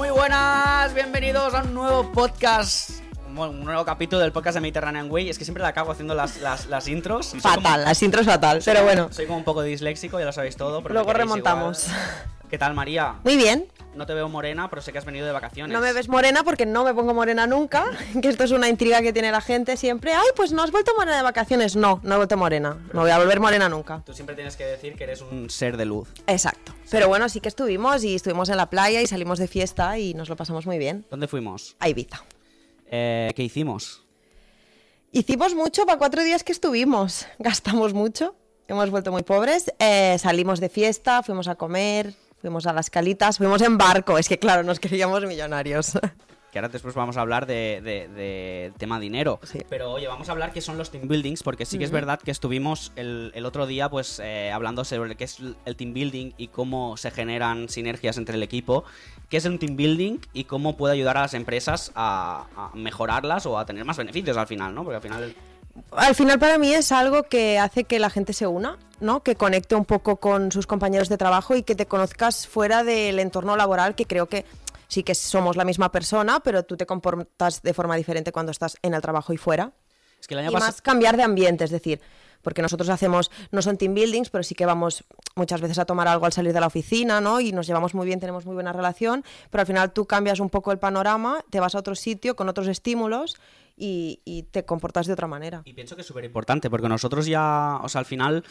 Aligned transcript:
Muy 0.00 0.08
buenas, 0.08 0.94
bienvenidos 0.94 1.52
a 1.52 1.60
un 1.62 1.74
nuevo 1.74 2.10
podcast. 2.10 2.88
Bueno, 3.34 3.52
un 3.52 3.64
nuevo 3.64 3.84
capítulo 3.84 4.22
del 4.22 4.32
podcast 4.32 4.54
de 4.54 4.62
Mediterranean 4.62 5.10
Way. 5.10 5.28
Es 5.28 5.36
que 5.36 5.44
siempre 5.44 5.60
la 5.60 5.68
acabo 5.68 5.92
haciendo 5.92 6.14
las, 6.14 6.38
las, 6.38 6.64
las 6.68 6.88
intros. 6.88 7.34
Fatal, 7.38 7.62
como- 7.62 7.76
las 7.76 8.02
intros 8.02 8.24
fatal, 8.24 8.62
pero 8.64 8.82
bueno. 8.82 9.08
Soy 9.12 9.26
como 9.26 9.36
un 9.36 9.44
poco 9.44 9.60
disléxico, 9.60 10.18
ya 10.18 10.24
lo 10.24 10.32
sabéis 10.32 10.56
todo. 10.56 10.82
pero 10.82 10.94
Luego 10.94 11.12
remontamos. 11.12 11.86
igual. 11.88 12.00
¿Qué 12.48 12.56
tal, 12.56 12.72
María? 12.72 13.16
Muy 13.24 13.36
bien. 13.36 13.66
No 13.94 14.06
te 14.06 14.14
veo 14.14 14.28
morena, 14.28 14.70
pero 14.70 14.82
sé 14.82 14.92
que 14.92 14.98
has 14.98 15.04
venido 15.04 15.26
de 15.26 15.32
vacaciones. 15.32 15.72
No 15.72 15.80
me 15.80 15.92
ves 15.92 16.08
morena 16.08 16.44
porque 16.44 16.64
no 16.64 16.84
me 16.84 16.94
pongo 16.94 17.12
morena 17.12 17.46
nunca, 17.46 17.86
que 18.22 18.28
esto 18.28 18.44
es 18.44 18.52
una 18.52 18.68
intriga 18.68 19.02
que 19.02 19.12
tiene 19.12 19.32
la 19.32 19.40
gente 19.40 19.76
siempre. 19.76 20.14
Ay, 20.14 20.28
pues 20.36 20.52
no 20.52 20.62
has 20.62 20.70
vuelto 20.70 20.92
morena 20.96 21.16
de 21.16 21.22
vacaciones. 21.22 21.74
No, 21.74 22.00
no 22.04 22.14
he 22.14 22.16
vuelto 22.16 22.36
morena. 22.36 22.78
No 22.92 23.00
voy 23.00 23.10
a 23.10 23.18
volver 23.18 23.40
morena 23.40 23.68
nunca. 23.68 24.02
Tú 24.06 24.12
siempre 24.12 24.36
tienes 24.36 24.56
que 24.56 24.64
decir 24.64 24.94
que 24.94 25.04
eres 25.04 25.22
un 25.22 25.50
ser 25.50 25.76
de 25.76 25.86
luz. 25.86 26.08
Exacto. 26.26 26.72
Pero 26.90 27.08
bueno, 27.08 27.28
sí 27.28 27.40
que 27.40 27.48
estuvimos 27.48 28.04
y 28.04 28.14
estuvimos 28.14 28.48
en 28.48 28.56
la 28.56 28.70
playa 28.70 29.00
y 29.00 29.06
salimos 29.06 29.38
de 29.38 29.48
fiesta 29.48 29.98
y 29.98 30.14
nos 30.14 30.28
lo 30.28 30.36
pasamos 30.36 30.66
muy 30.66 30.78
bien. 30.78 31.04
¿Dónde 31.10 31.26
fuimos? 31.26 31.76
A 31.80 31.88
Ibiza. 31.88 32.24
Eh, 32.86 33.32
¿Qué 33.34 33.42
hicimos? 33.42 34.04
Hicimos 35.12 35.54
mucho 35.54 35.86
para 35.86 35.98
cuatro 35.98 36.22
días 36.22 36.44
que 36.44 36.52
estuvimos. 36.52 37.26
Gastamos 37.40 37.92
mucho. 37.92 38.36
Hemos 38.68 38.88
vuelto 38.90 39.10
muy 39.10 39.24
pobres. 39.24 39.72
Eh, 39.80 40.16
salimos 40.20 40.60
de 40.60 40.68
fiesta, 40.68 41.24
fuimos 41.24 41.48
a 41.48 41.56
comer, 41.56 42.14
fuimos 42.40 42.66
a 42.66 42.72
las 42.72 42.90
calitas, 42.90 43.38
fuimos 43.38 43.60
en 43.62 43.78
barco. 43.78 44.18
Es 44.18 44.28
que 44.28 44.38
claro, 44.38 44.62
nos 44.62 44.80
queríamos 44.80 45.24
millonarios. 45.24 45.92
Que 46.52 46.58
ahora 46.58 46.68
después 46.68 46.96
vamos 46.96 47.16
a 47.16 47.20
hablar 47.20 47.46
de, 47.46 47.80
de- 47.80 48.08
de 48.08 48.72
tema 48.76 48.98
dinero. 48.98 49.38
Sí. 49.44 49.60
Pero 49.68 49.92
oye, 49.92 50.08
vamos 50.08 50.28
a 50.28 50.32
hablar 50.32 50.52
qué 50.52 50.60
son 50.60 50.76
los 50.78 50.90
team 50.90 51.06
buildings, 51.06 51.44
porque 51.44 51.64
sí 51.64 51.78
que 51.78 51.84
es 51.84 51.92
verdad 51.92 52.18
que 52.18 52.32
estuvimos 52.32 52.90
el, 52.96 53.30
el 53.36 53.46
otro 53.46 53.68
día 53.68 53.88
pues 53.88 54.18
eh, 54.20 54.50
hablando 54.52 54.84
sobre 54.84 55.14
qué 55.14 55.22
es 55.22 55.38
el 55.64 55.76
team 55.76 55.92
building 55.94 56.32
y 56.38 56.48
cómo 56.48 56.96
se 56.96 57.12
generan 57.12 57.68
sinergias 57.68 58.16
entre 58.18 58.34
el 58.34 58.42
equipo, 58.42 58.82
qué 59.28 59.36
es 59.36 59.44
un 59.44 59.60
team 59.60 59.76
building 59.76 60.18
y 60.32 60.42
cómo 60.42 60.76
puede 60.76 60.94
ayudar 60.94 61.18
a 61.18 61.20
las 61.20 61.34
empresas 61.34 61.92
a, 61.94 62.46
a 62.56 62.76
mejorarlas 62.76 63.46
o 63.46 63.56
a 63.56 63.64
tener 63.64 63.84
más 63.84 63.96
beneficios 63.98 64.36
al 64.36 64.48
final, 64.48 64.74
¿no? 64.74 64.82
Porque 64.82 64.96
al 64.96 65.02
final... 65.02 65.34
Al 65.92 66.14
final 66.14 66.38
para 66.38 66.58
mí 66.58 66.72
es 66.72 66.92
algo 66.92 67.24
que 67.24 67.58
hace 67.58 67.84
que 67.84 67.98
la 67.98 68.10
gente 68.10 68.32
se 68.32 68.46
una, 68.46 68.78
¿no? 69.00 69.22
Que 69.22 69.36
conecte 69.36 69.74
un 69.74 69.84
poco 69.84 70.16
con 70.16 70.52
sus 70.52 70.66
compañeros 70.66 71.08
de 71.08 71.16
trabajo 71.16 71.56
y 71.56 71.62
que 71.62 71.74
te 71.74 71.86
conozcas 71.86 72.46
fuera 72.46 72.84
del 72.84 73.18
entorno 73.18 73.56
laboral, 73.56 73.94
que 73.94 74.06
creo 74.06 74.26
que 74.26 74.44
sí 74.88 75.02
que 75.02 75.14
somos 75.14 75.56
la 75.56 75.64
misma 75.64 75.90
persona, 75.92 76.40
pero 76.40 76.64
tú 76.64 76.76
te 76.76 76.86
comportas 76.86 77.62
de 77.62 77.74
forma 77.74 77.96
diferente 77.96 78.32
cuando 78.32 78.52
estás 78.52 78.76
en 78.82 78.94
el 78.94 79.00
trabajo 79.00 79.32
y 79.32 79.36
fuera. 79.36 79.72
Es 80.20 80.26
que 80.26 80.34
el 80.34 80.40
año 80.40 80.50
Y 80.50 80.54
más 80.54 80.82
cambiar 80.82 81.16
de 81.16 81.22
ambiente, 81.22 81.64
es 81.64 81.70
decir, 81.70 82.00
porque 82.42 82.62
nosotros 82.62 82.88
hacemos, 82.88 83.30
no 83.50 83.62
son 83.62 83.76
team 83.76 83.94
buildings, 83.94 84.30
pero 84.30 84.42
sí 84.42 84.54
que 84.54 84.66
vamos 84.66 85.04
muchas 85.34 85.60
veces 85.60 85.78
a 85.78 85.84
tomar 85.84 86.08
algo 86.08 86.26
al 86.26 86.32
salir 86.32 86.52
de 86.52 86.60
la 86.60 86.66
oficina, 86.66 87.20
¿no? 87.20 87.40
Y 87.40 87.52
nos 87.52 87.66
llevamos 87.66 87.94
muy 87.94 88.06
bien, 88.06 88.20
tenemos 88.20 88.46
muy 88.46 88.54
buena 88.54 88.72
relación, 88.72 89.24
pero 89.50 89.60
al 89.62 89.66
final 89.66 89.92
tú 89.92 90.06
cambias 90.06 90.40
un 90.40 90.50
poco 90.50 90.72
el 90.72 90.78
panorama, 90.78 91.44
te 91.50 91.60
vas 91.60 91.74
a 91.74 91.78
otro 91.78 91.94
sitio 91.94 92.36
con 92.36 92.48
otros 92.48 92.68
estímulos 92.68 93.36
y, 93.76 94.20
y 94.24 94.44
te 94.44 94.64
comportas 94.64 95.06
de 95.06 95.12
otra 95.12 95.26
manera. 95.26 95.62
Y 95.64 95.72
pienso 95.72 95.96
que 95.96 96.02
es 96.02 96.06
súper 96.06 96.24
importante, 96.24 96.68
porque 96.68 96.88
nosotros 96.88 97.26
ya, 97.26 97.78
o 97.82 97.88
sea, 97.88 98.00
al 98.00 98.04
final, 98.04 98.44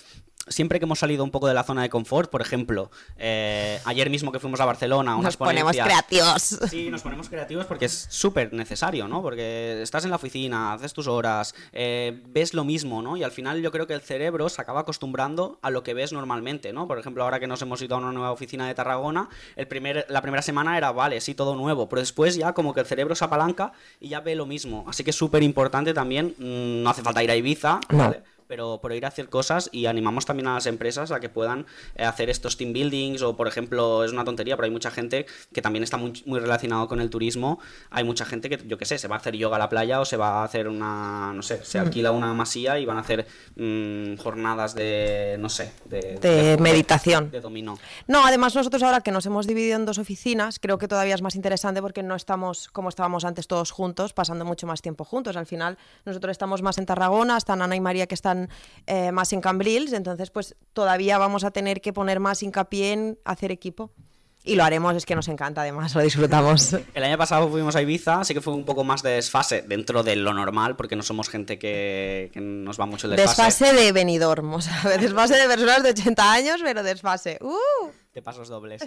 siempre 0.48 0.80
que 0.80 0.86
hemos 0.86 1.00
salido 1.00 1.24
un 1.24 1.32
poco 1.32 1.48
de 1.48 1.54
la 1.54 1.64
zona 1.64 1.82
de 1.82 1.90
confort, 1.90 2.30
por 2.30 2.42
ejemplo, 2.42 2.92
eh, 3.18 3.80
ayer 3.86 4.10
mismo 4.10 4.32
que 4.32 4.40
fuimos 4.40 4.60
a 4.60 4.66
Barcelona, 4.66 5.16
unas 5.16 5.26
Nos 5.26 5.38
ponemos 5.38 5.76
creativos. 5.76 6.60
Sí, 6.70 6.90
nos 6.90 7.02
ponemos 7.02 7.30
creativos 7.30 7.66
porque 7.66 7.86
es 7.86 8.08
súper 8.10 8.54
necesario, 8.54 9.08
¿no? 9.08 9.22
Porque 9.22 9.82
estás 9.82 10.04
en 10.04 10.10
la 10.10 10.16
oficina, 10.16 10.74
haces 10.74 10.94
tus 10.94 11.08
horas, 11.08 11.54
eh, 11.72 12.22
ves 12.28 12.54
lo 12.54 12.64
mismo, 12.64 13.02
¿no? 13.02 13.18
Y 13.18 13.24
al 13.24 13.32
final 13.32 13.62
yo 13.62 13.72
creo 13.72 13.88
que 13.88 13.94
el 13.94 14.02
cerebro 14.02 14.50
se 14.50 14.62
acaba 14.62 14.82
acostumbrando 14.82 15.60
a 15.62 15.70
lo 15.70 15.84
que 15.84 15.94
ves 15.94 16.14
normalmente, 16.14 16.74
¿no? 16.74 16.88
Por 16.88 17.00
ejemplo, 17.00 17.24
ahora 17.24 17.40
que 17.40 17.48
nos 17.48 17.62
hemos 17.62 17.82
ido 17.82 17.96
a 17.96 18.00
una 18.00 18.12
nueva 18.12 18.32
oficina 18.32 18.68
de 18.68 18.76
Tarragona, 18.76 19.30
el 19.56 19.68
primer, 19.68 20.06
la 20.10 20.22
primera 20.22 20.42
semana 20.42 20.78
era, 20.78 20.92
vale, 20.92 21.22
sí, 21.22 21.36
todo 21.36 21.56
nuevo, 21.56 21.90
pero 21.90 22.02
después 22.02 22.36
ya 22.36 22.54
como 22.54 22.74
que 22.74 22.80
el 22.80 22.86
cerebro 22.86 23.16
se 23.16 23.26
apalanca 23.26 23.72
y 24.00 24.10
ya 24.10 24.22
ve 24.22 24.36
lo 24.36 24.46
mismo. 24.46 24.86
Así 24.88 25.04
que 25.04 25.12
es 25.12 25.16
súper 25.16 25.44
importante 25.44 25.94
también, 25.94 26.36
mm, 26.38 26.84
no 26.84 26.90
hace 26.90 27.02
falta 27.02 27.24
ir 27.24 27.32
a 27.32 27.36
Ibiza, 27.36 27.80
No. 27.90 28.14
Pero 28.50 28.82
por 28.82 28.92
ir 28.94 29.06
a 29.06 29.10
hacer 29.10 29.30
cosas 29.30 29.70
y 29.72 29.86
animamos 29.86 30.26
también 30.26 30.48
a 30.48 30.56
las 30.56 30.66
empresas 30.66 31.12
a 31.12 31.20
que 31.20 31.30
puedan 31.30 31.68
eh, 31.96 32.04
hacer 32.04 32.32
estos 32.32 32.58
team 32.58 32.74
buildings 32.74 33.22
o 33.22 33.38
por 33.38 33.48
ejemplo 33.48 34.04
es 34.04 34.12
una 34.12 34.26
tontería 34.26 34.58
pero 34.58 34.66
hay 34.66 34.72
mucha 34.72 34.90
gente 34.90 35.28
que 35.54 35.62
también 35.62 35.84
está 35.84 35.98
muy, 35.98 36.24
muy 36.26 36.40
relacionado 36.40 36.88
con 36.88 37.00
el 37.00 37.12
turismo 37.12 37.60
hay 37.92 38.04
mucha 38.04 38.26
gente 38.26 38.50
que 38.50 38.60
yo 38.68 38.80
que 38.80 38.86
sé 38.86 38.98
se 38.98 39.08
va 39.08 39.18
a 39.18 39.20
hacer 39.20 39.36
yoga 39.36 39.58
a 39.58 39.60
la 39.60 39.70
playa 39.70 40.02
o 40.02 40.06
se 40.06 40.18
va 40.18 40.42
a 40.42 40.44
hacer 40.44 40.68
una 40.68 41.32
no 41.32 41.44
sé 41.44 41.64
se 41.64 41.78
alquila 41.78 42.12
una 42.12 42.34
masía 42.34 42.80
y 42.80 42.86
van 42.86 42.98
a 42.98 43.02
hacer 43.02 43.28
mm, 43.56 44.16
jornadas 44.18 44.74
de 44.74 45.38
no 45.40 45.50
sé 45.50 45.72
de, 45.86 46.18
De 46.18 46.58
meditación. 46.60 47.30
de 47.30 47.42
dominó 47.42 47.78
No, 48.08 48.26
además 48.26 48.56
nosotros 48.56 48.82
ahora 48.82 49.02
que 49.02 49.12
nos 49.12 49.28
hemos 49.28 49.46
dividido 49.46 49.76
en 49.76 49.86
dos 49.86 50.00
oficinas, 50.00 50.58
creo 50.58 50.80
que 50.80 50.88
todavía 50.88 51.14
es 51.14 51.22
más 51.22 51.36
interesante 51.36 51.84
porque 51.84 52.02
no 52.02 52.16
estamos 52.16 52.70
como 52.70 52.90
estábamos 52.90 53.26
antes 53.26 53.46
todos 53.46 53.70
juntos, 53.70 54.14
pasando 54.14 54.44
mucho 54.44 54.66
más 54.66 54.82
tiempo 54.82 55.06
juntos. 55.06 55.36
Al 55.38 55.46
final 55.46 55.78
nosotros 56.06 56.32
estamos 56.32 56.64
más 56.64 56.80
en 56.80 56.88
Tarragona, 56.88 57.38
están 57.38 57.62
Ana 57.62 57.76
y 57.76 57.80
María 57.80 58.08
que 58.08 58.16
están 58.16 58.39
eh, 58.88 59.12
más 59.12 59.34
en 59.34 59.42
Cambrils, 59.42 59.94
entonces 59.94 60.30
pues 60.30 60.56
todavía 60.74 61.18
vamos 61.18 61.44
a 61.44 61.52
tener 61.52 61.82
que 61.82 61.92
poner 61.92 62.20
más 62.20 62.44
hincapié 62.44 62.94
en 62.94 63.20
hacer 63.26 63.52
equipo. 63.52 63.92
Y 64.42 64.56
lo 64.56 64.64
haremos, 64.64 64.96
es 64.96 65.06
que 65.06 65.16
nos 65.16 65.28
encanta 65.28 65.62
además, 65.62 65.94
lo 65.94 66.02
disfrutamos. 66.02 66.74
El 66.94 67.04
año 67.04 67.18
pasado 67.18 67.50
fuimos 67.50 67.76
a 67.76 67.82
Ibiza, 67.82 68.22
así 68.22 68.34
que 68.34 68.40
fue 68.40 68.54
un 68.54 68.64
poco 68.64 68.86
más 68.86 69.04
de 69.04 69.12
desfase 69.12 69.64
dentro 69.64 70.02
de 70.02 70.16
lo 70.16 70.34
normal, 70.34 70.78
porque 70.78 70.96
no 70.96 71.04
somos 71.04 71.28
gente 71.28 71.60
que, 71.60 72.32
que 72.34 72.40
nos 72.40 72.80
va 72.80 72.86
mucho 72.86 73.08
el 73.08 73.18
desfase. 73.18 73.42
Desfase 73.44 73.74
de 73.74 73.92
Benidorm, 73.92 74.54
o 74.54 74.62
sea, 74.62 74.82
desfase 75.00 75.36
de 75.36 75.46
personas 75.46 75.84
de 75.84 75.90
80 75.90 76.32
años, 76.32 76.62
pero 76.64 76.84
desfase. 76.84 77.38
¡Uh! 77.42 77.90
de 78.14 78.22
pasos 78.22 78.50
dobles. 78.50 78.82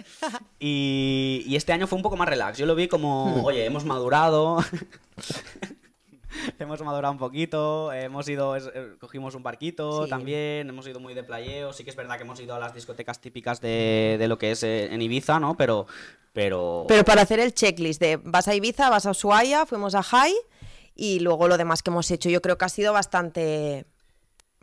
Y, 0.59 1.43
y 1.47 1.55
este 1.55 1.71
año 1.71 1.87
fue 1.87 1.95
un 1.97 2.03
poco 2.03 2.17
más 2.17 2.27
relax. 2.27 2.57
Yo 2.57 2.65
lo 2.65 2.75
vi 2.75 2.87
como, 2.87 3.43
oye, 3.45 3.65
hemos 3.65 3.85
madurado. 3.85 4.57
hemos 6.59 6.81
madurado 6.81 7.11
un 7.11 7.17
poquito, 7.17 7.91
hemos 7.93 8.27
ido, 8.29 8.55
es- 8.55 8.69
eh, 8.73 8.93
cogimos 8.99 9.35
un 9.35 9.43
barquito 9.43 10.03
Sí. 10.05 10.09
también, 10.09 10.69
hemos 10.69 10.87
ido 10.87 10.99
muy 10.99 11.13
de 11.13 11.23
playeo, 11.23 11.73
sí 11.73 11.83
que 11.83 11.89
es 11.89 11.95
verdad 11.95 12.17
que 12.17 12.23
hemos 12.23 12.39
ido 12.39 12.55
a 12.55 12.59
las 12.59 12.73
discotecas 12.73 13.19
típicas 13.21 13.61
de, 13.61 14.17
de 14.19 14.27
lo 14.27 14.37
que 14.37 14.51
es 14.51 14.63
eh, 14.63 14.93
en 14.93 15.01
Ibiza, 15.01 15.39
¿no? 15.39 15.55
Pero, 15.55 15.87
pero, 16.33 16.85
Pero 16.87 17.03
para 17.03 17.21
hacer 17.21 17.39
el 17.39 17.53
checklist 17.53 18.01
de 18.01 18.17
vas 18.23 18.47
a 18.47 18.55
Ibiza, 18.55 18.89
vas 18.89 19.05
a 19.05 19.11
Ushuaia, 19.11 19.65
fuimos 19.65 19.95
a 19.95 20.03
High 20.03 20.33
y 20.95 21.19
luego 21.19 21.47
lo 21.47 21.57
demás 21.57 21.81
que 21.83 21.89
hemos 21.89 22.09
hecho, 22.11 22.29
yo 22.29 22.41
creo 22.41 22.57
que 22.57 22.65
ha 22.65 22.69
sido 22.69 22.93
bastante, 22.93 23.85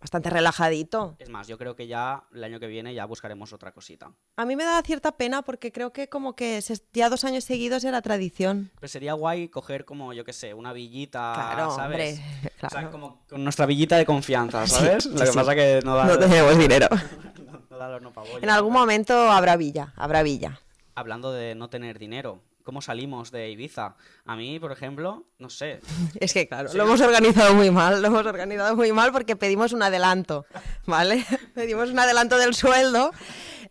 bastante 0.00 0.31
relajadito. 0.31 1.15
es 1.19 1.28
más, 1.28 1.47
yo 1.47 1.59
creo 1.59 1.77
que 1.77 1.87
ya 1.87 2.25
el 2.34 2.43
año 2.44 2.59
que 2.59 2.66
viene 2.66 2.94
ya 2.94 3.05
buscaremos 3.05 3.53
otra 3.53 3.72
cosita. 3.72 4.11
A 4.37 4.44
mí 4.47 4.56
me 4.56 4.65
da 4.65 4.81
cierta 4.83 5.12
pena 5.12 5.43
porque 5.43 5.72
creo 5.72 5.93
que 5.93 6.09
como 6.09 6.34
que 6.34 6.61
ya 6.93 7.09
dos 7.11 7.25
años 7.25 7.44
seguidos 7.44 7.84
era 7.84 8.00
tradición. 8.03 8.71
Pero 8.81 8.89
sería 8.89 9.12
guay 9.12 9.49
coger 9.49 9.84
como, 9.84 10.12
yo 10.12 10.25
qué 10.25 10.33
sé, 10.33 10.55
una 10.55 10.72
villita, 10.72 11.33
Claro, 11.34 11.71
¿sabes? 11.77 12.19
hombre, 12.19 12.50
O 12.56 12.60
sea, 12.60 12.69
claro. 12.69 12.91
como 12.91 13.22
con 13.28 13.44
nuestra 13.44 13.66
villita 13.66 13.97
de 13.97 14.06
confianza, 14.06 14.66
¿sabes? 14.66 15.05
sí, 15.05 15.10
Lo 15.10 15.21
que 15.21 15.27
sí. 15.27 15.34
pasa 15.34 15.55
que 15.55 15.81
no 15.84 15.94
da... 15.97 16.05
No 16.06 16.19
tenemos 16.19 16.56
dinero. 16.59 16.89
no, 17.44 17.62
no 17.71 17.78
da 17.78 17.87
el 17.89 17.94
horno 17.94 18.12
pa' 18.12 18.22
bollo. 18.22 18.39
En 18.43 18.50
algún 18.50 18.72
momento 18.72 19.15
habrá 19.31 19.56
villa, 19.56 19.93
habrá 19.97 20.22
villa. 20.22 20.60
Hablando 20.94 21.33
de 21.33 21.55
no 21.55 21.69
tener 21.71 21.99
dinero, 21.99 22.41
¿cómo 22.65 22.82
salimos 22.82 23.31
de 23.31 23.50
Ibiza? 23.50 23.97
A 24.25 24.37
mí, 24.37 24.59
por 24.60 24.72
ejemplo, 24.72 25.26
no 25.38 25.50
sé. 25.50 25.81
Es 26.21 26.32
que 26.32 26.48
claro, 26.48 26.72
lo 26.72 26.84
hemos 26.84 27.00
organizado 27.00 27.54
muy 27.54 27.71
mal, 27.71 28.00
lo 28.00 28.09
hemos 28.09 28.26
organizado 28.26 28.76
muy 28.76 28.93
mal 28.93 29.12
porque 29.12 29.37
pedimos 29.37 29.72
un 29.72 29.82
adelanto, 29.82 30.47
¿vale? 30.87 31.25
pedimos 31.54 31.91
un 31.91 31.98
adelanto 31.98 32.38
del 32.38 32.54
sueldo. 32.54 33.10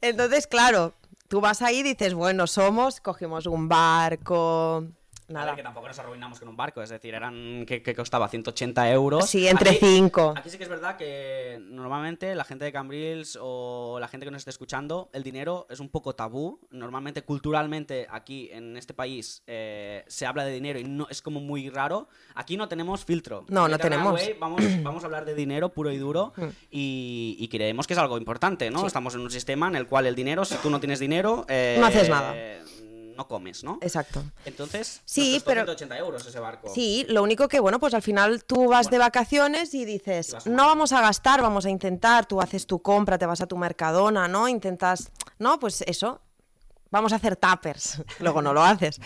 Entonces, 0.01 0.47
claro, 0.47 0.94
tú 1.27 1.41
vas 1.41 1.61
ahí 1.61 1.79
y 1.79 1.83
dices, 1.83 2.13
bueno, 2.13 2.47
somos, 2.47 3.01
cogimos 3.01 3.45
un 3.45 3.67
barco, 3.67 4.85
A 5.29 5.34
nada. 5.34 5.45
ver, 5.47 5.56
que 5.57 5.63
tampoco 5.63 5.88
nos 5.88 6.00
arruinamos 6.00 6.40
con 6.40 6.47
un 6.50 6.57
barco, 6.57 6.81
es 6.81 6.90
decir, 6.90 7.13
eran 7.13 7.66
que, 7.67 7.81
que 7.81 7.95
costaba 7.95 8.28
180 8.28 8.91
euros. 8.91 9.29
Sí, 9.29 9.47
entre 9.47 9.72
Aquí- 9.72 9.79
cinco. 9.79 10.34
Aquí 10.35 10.50
sí 10.50 10.57
que 10.57 10.63
es 10.63 10.69
verdad 10.69 10.97
que 10.97 11.59
normalmente 11.62 12.34
la 12.35 12.44
gente 12.44 12.66
de 12.66 12.72
Cambrils 12.72 13.38
o 13.41 13.98
la 14.00 14.07
gente 14.07 14.25
que 14.25 14.31
nos 14.31 14.39
esté 14.42 14.50
escuchando, 14.50 15.09
el 15.13 15.24
dinero 15.24 15.68
es 15.69 15.80
un 15.80 15.89
poco 15.89 16.15
tabú. 16.15 16.59
Normalmente, 16.71 17.21
culturalmente, 17.21 18.07
aquí 18.09 18.50
en 18.51 18.75
este 18.77 18.94
país 18.94 19.44
eh, 19.48 20.03
se 20.07 20.25
habla 20.25 20.44
de 20.45 20.53
dinero 20.53 20.80
y 20.80 20.83
no 20.83 21.07
es 21.09 21.21
como 21.21 21.39
muy 21.39 21.69
raro. 21.69 22.07
Aquí 22.36 22.57
no 22.57 22.68
tenemos 22.68 23.06
filtro. 23.06 23.45
No, 23.50 23.68
no 23.68 23.77
tenemos. 23.77 24.13
Way 24.13 24.36
Vamos, 24.39 24.62
vamos 24.83 25.03
a 25.03 25.06
hablar 25.06 25.25
de 25.25 25.36
dinero 25.36 25.69
puro 25.69 25.92
y 25.92 25.98
duro 25.98 26.33
y, 26.71 27.36
y 27.39 27.48
creemos 27.50 27.88
que 27.88 27.94
es 27.94 28.00
algo 28.00 28.18
importante, 28.18 28.69
¿no? 28.71 28.81
Sí. 28.81 28.88
Estamos 28.88 29.13
en 29.15 29.21
un 29.21 29.31
sistema 29.31 29.68
en 29.68 29.75
el 29.75 29.88
cual 29.88 30.06
el 30.07 30.15
dinero, 30.15 30.45
si 30.45 30.56
tú 30.56 30.69
no 30.69 30.80
tienes 30.80 31.00
dinero, 31.00 31.45
eh, 31.48 31.77
No 31.80 31.86
haces 31.86 32.09
nada. 32.09 32.33
No 33.19 33.27
comes, 33.27 33.66
¿no? 33.66 33.80
Exacto. 33.81 34.24
Entonces, 34.45 35.01
Sí, 35.04 35.33
nos 35.33 35.44
pero- 35.44 35.60
180 35.66 35.98
euros 35.98 36.25
ese 36.25 36.39
barco. 36.39 36.71
Sí, 36.74 37.06
lo 37.10 37.21
único 37.21 37.50
que, 37.50 37.60
bueno, 37.60 37.77
pues 37.77 37.94
al 37.94 38.01
final 38.01 38.45
tú 38.45 38.69
vas 38.69 38.89
de 38.89 38.98
vacaciones 38.98 39.74
y 39.74 39.83
dices, 39.83 40.38
no 40.45 40.68
vamos 40.68 40.94
a 40.94 41.01
gastar, 41.01 41.42
vamos 41.42 41.66
a 41.66 41.69
intentar, 41.69 42.25
tú 42.27 42.39
haces 42.39 42.66
tu 42.66 42.81
compra, 42.81 43.18
te 43.18 43.25
vas 43.25 43.42
a 43.42 43.45
tu 43.48 43.57
mercadona, 43.57 44.30
¿no? 44.30 44.48
Intentas, 44.48 45.12
no, 45.38 45.60
pues 45.60 45.81
eso, 45.81 46.21
vamos 46.92 47.12
a 47.12 47.18
hacer 47.18 47.36
tuppers, 47.36 48.01
luego 48.21 48.42
no 48.42 48.54
lo 48.54 48.63
haces, 48.63 49.01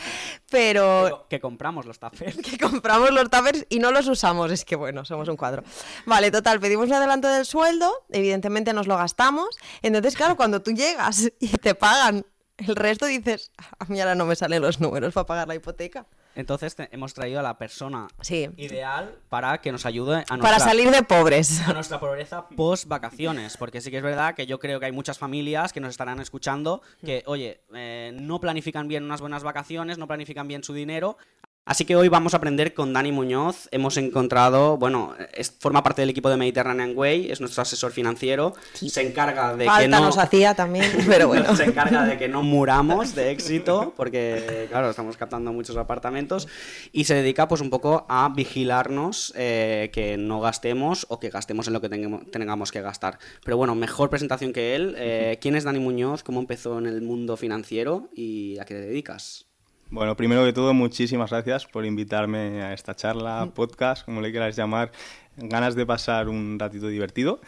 pero 0.51 1.25
Que 1.27 1.39
compramos 1.39 1.87
los 1.87 1.97
tuppers. 1.97 2.37
que 2.43 2.59
compramos 2.59 3.09
los 3.09 3.31
tuppers 3.31 3.65
y 3.69 3.79
no 3.79 3.89
los 3.91 4.07
usamos, 4.07 4.51
es 4.51 4.63
que 4.63 4.75
bueno, 4.75 5.05
somos 5.05 5.27
un 5.27 5.37
cuadro. 5.37 5.63
Vale, 6.05 6.29
total, 6.29 6.59
pedimos 6.59 6.85
un 6.87 6.93
adelanto 6.93 7.27
del 7.29 7.47
sueldo, 7.47 8.05
evidentemente 8.11 8.73
nos 8.73 8.85
lo 8.85 8.95
gastamos, 8.95 9.57
entonces 9.81 10.15
claro, 10.15 10.35
cuando 10.37 10.61
tú 10.61 10.69
llegas 10.71 11.31
y 11.39 11.47
te 11.47 11.73
pagan 11.73 12.23
El 12.57 12.75
resto 12.75 13.07
dices, 13.07 13.51
a 13.79 13.85
mí 13.85 13.99
ahora 13.99 14.13
no 14.13 14.25
me 14.25 14.35
salen 14.35 14.61
los 14.61 14.79
números 14.79 15.13
para 15.13 15.25
pagar 15.25 15.47
la 15.47 15.55
hipoteca. 15.55 16.05
Entonces 16.35 16.75
te- 16.75 16.87
hemos 16.91 17.13
traído 17.13 17.39
a 17.39 17.43
la 17.43 17.57
persona 17.57 18.07
Sí. 18.21 18.47
ideal 18.57 19.17
para 19.29 19.59
que 19.59 19.71
nos 19.71 19.85
ayude 19.87 20.17
a 20.19 20.23
Para 20.23 20.37
nuestra, 20.37 20.59
salir 20.59 20.91
de 20.91 21.01
pobres. 21.03 21.61
a 21.67 21.73
nuestra 21.73 21.99
pobreza 21.99 22.47
post 22.49 22.87
vacaciones. 22.87 23.57
Porque 23.57 23.81
sí 23.81 23.89
que 23.91 23.97
es 23.97 24.03
verdad 24.03 24.35
que 24.35 24.45
yo 24.45 24.59
creo 24.59 24.79
que 24.79 24.85
hay 24.85 24.91
muchas 24.91 25.17
familias 25.17 25.73
que 25.73 25.79
nos 25.79 25.89
estarán 25.91 26.19
escuchando 26.19 26.81
que, 27.03 27.23
oye, 27.25 27.61
eh, 27.73 28.11
no 28.19 28.39
planifican 28.39 28.87
bien 28.87 29.03
unas 29.03 29.21
buenas 29.21 29.43
vacaciones, 29.43 29.97
no 29.97 30.07
planifican 30.07 30.47
bien 30.47 30.63
su 30.63 30.73
dinero. 30.73 31.17
Así 31.65 31.85
que 31.85 31.95
hoy 31.95 32.09
vamos 32.09 32.33
a 32.33 32.37
aprender 32.37 32.73
con 32.73 32.91
Dani 32.91 33.13
Muñoz. 33.13 33.69
Hemos 33.71 33.95
encontrado, 33.95 34.75
bueno, 34.77 35.15
es- 35.33 35.49
forma 35.57 35.81
parte 35.81 36.01
del 36.01 36.09
equipo 36.09 36.29
de 36.29 36.35
Mediterranean 36.35 36.91
Way, 36.93 37.31
es 37.31 37.39
nuestro 37.39 37.61
asesor 37.61 37.93
financiero. 37.93 38.53
Se 38.73 39.01
encarga 39.01 39.55
de 39.55 39.65
que 39.79 39.87
no. 39.87 40.01
nos 40.01 40.17
hacía 40.17 40.55
también, 40.55 40.91
pero 41.07 41.29
bueno. 41.29 41.55
Se 41.55 41.63
encarga 41.63 42.03
de 42.03 42.17
que 42.17 42.27
no 42.27 42.43
muramos 42.43 43.15
de 43.15 43.31
éxito, 43.31 43.93
porque, 43.95 44.67
claro, 44.69 44.89
estamos 44.89 45.15
captando 45.15 45.53
muchos 45.53 45.77
apartamentos. 45.77 46.49
Y 46.91 47.05
se 47.05 47.15
dedica, 47.15 47.47
pues, 47.47 47.61
un 47.61 47.69
poco 47.69 48.05
a 48.09 48.27
vigilarnos 48.35 49.31
eh, 49.37 49.89
que 49.93 50.17
no 50.17 50.41
gastemos 50.41 51.05
o 51.07 51.21
que 51.21 51.29
gastemos 51.29 51.67
en 51.67 51.73
lo 51.73 51.79
que 51.79 51.87
tengamos, 51.87 52.29
tengamos 52.29 52.73
que 52.73 52.81
gastar. 52.81 53.19
Pero 53.45 53.55
bueno, 53.55 53.73
mejor 53.73 54.09
presentación 54.09 54.51
que 54.51 54.75
él. 54.75 54.95
Eh, 54.97 55.37
¿Quién 55.41 55.55
es 55.55 55.63
Dani 55.63 55.79
Muñoz? 55.79 56.23
¿Cómo 56.23 56.41
empezó 56.41 56.77
en 56.77 56.87
el 56.87 57.01
mundo 57.01 57.37
financiero? 57.37 58.09
¿Y 58.13 58.59
a 58.59 58.65
qué 58.65 58.73
te 58.73 58.81
dedicas? 58.81 59.45
Bueno, 59.93 60.17
primero 60.17 60.43
que 60.43 60.53
todo, 60.53 60.73
muchísimas 60.73 61.29
gracias 61.29 61.67
por 61.67 61.85
invitarme 61.85 62.63
a 62.63 62.73
esta 62.73 62.95
charla, 62.95 63.51
podcast, 63.53 64.03
como 64.03 64.21
le 64.21 64.31
quieras 64.31 64.55
llamar. 64.55 64.91
Ganas 65.37 65.75
de 65.75 65.85
pasar 65.85 66.29
un 66.29 66.57
ratito 66.57 66.87
divertido. 66.87 67.41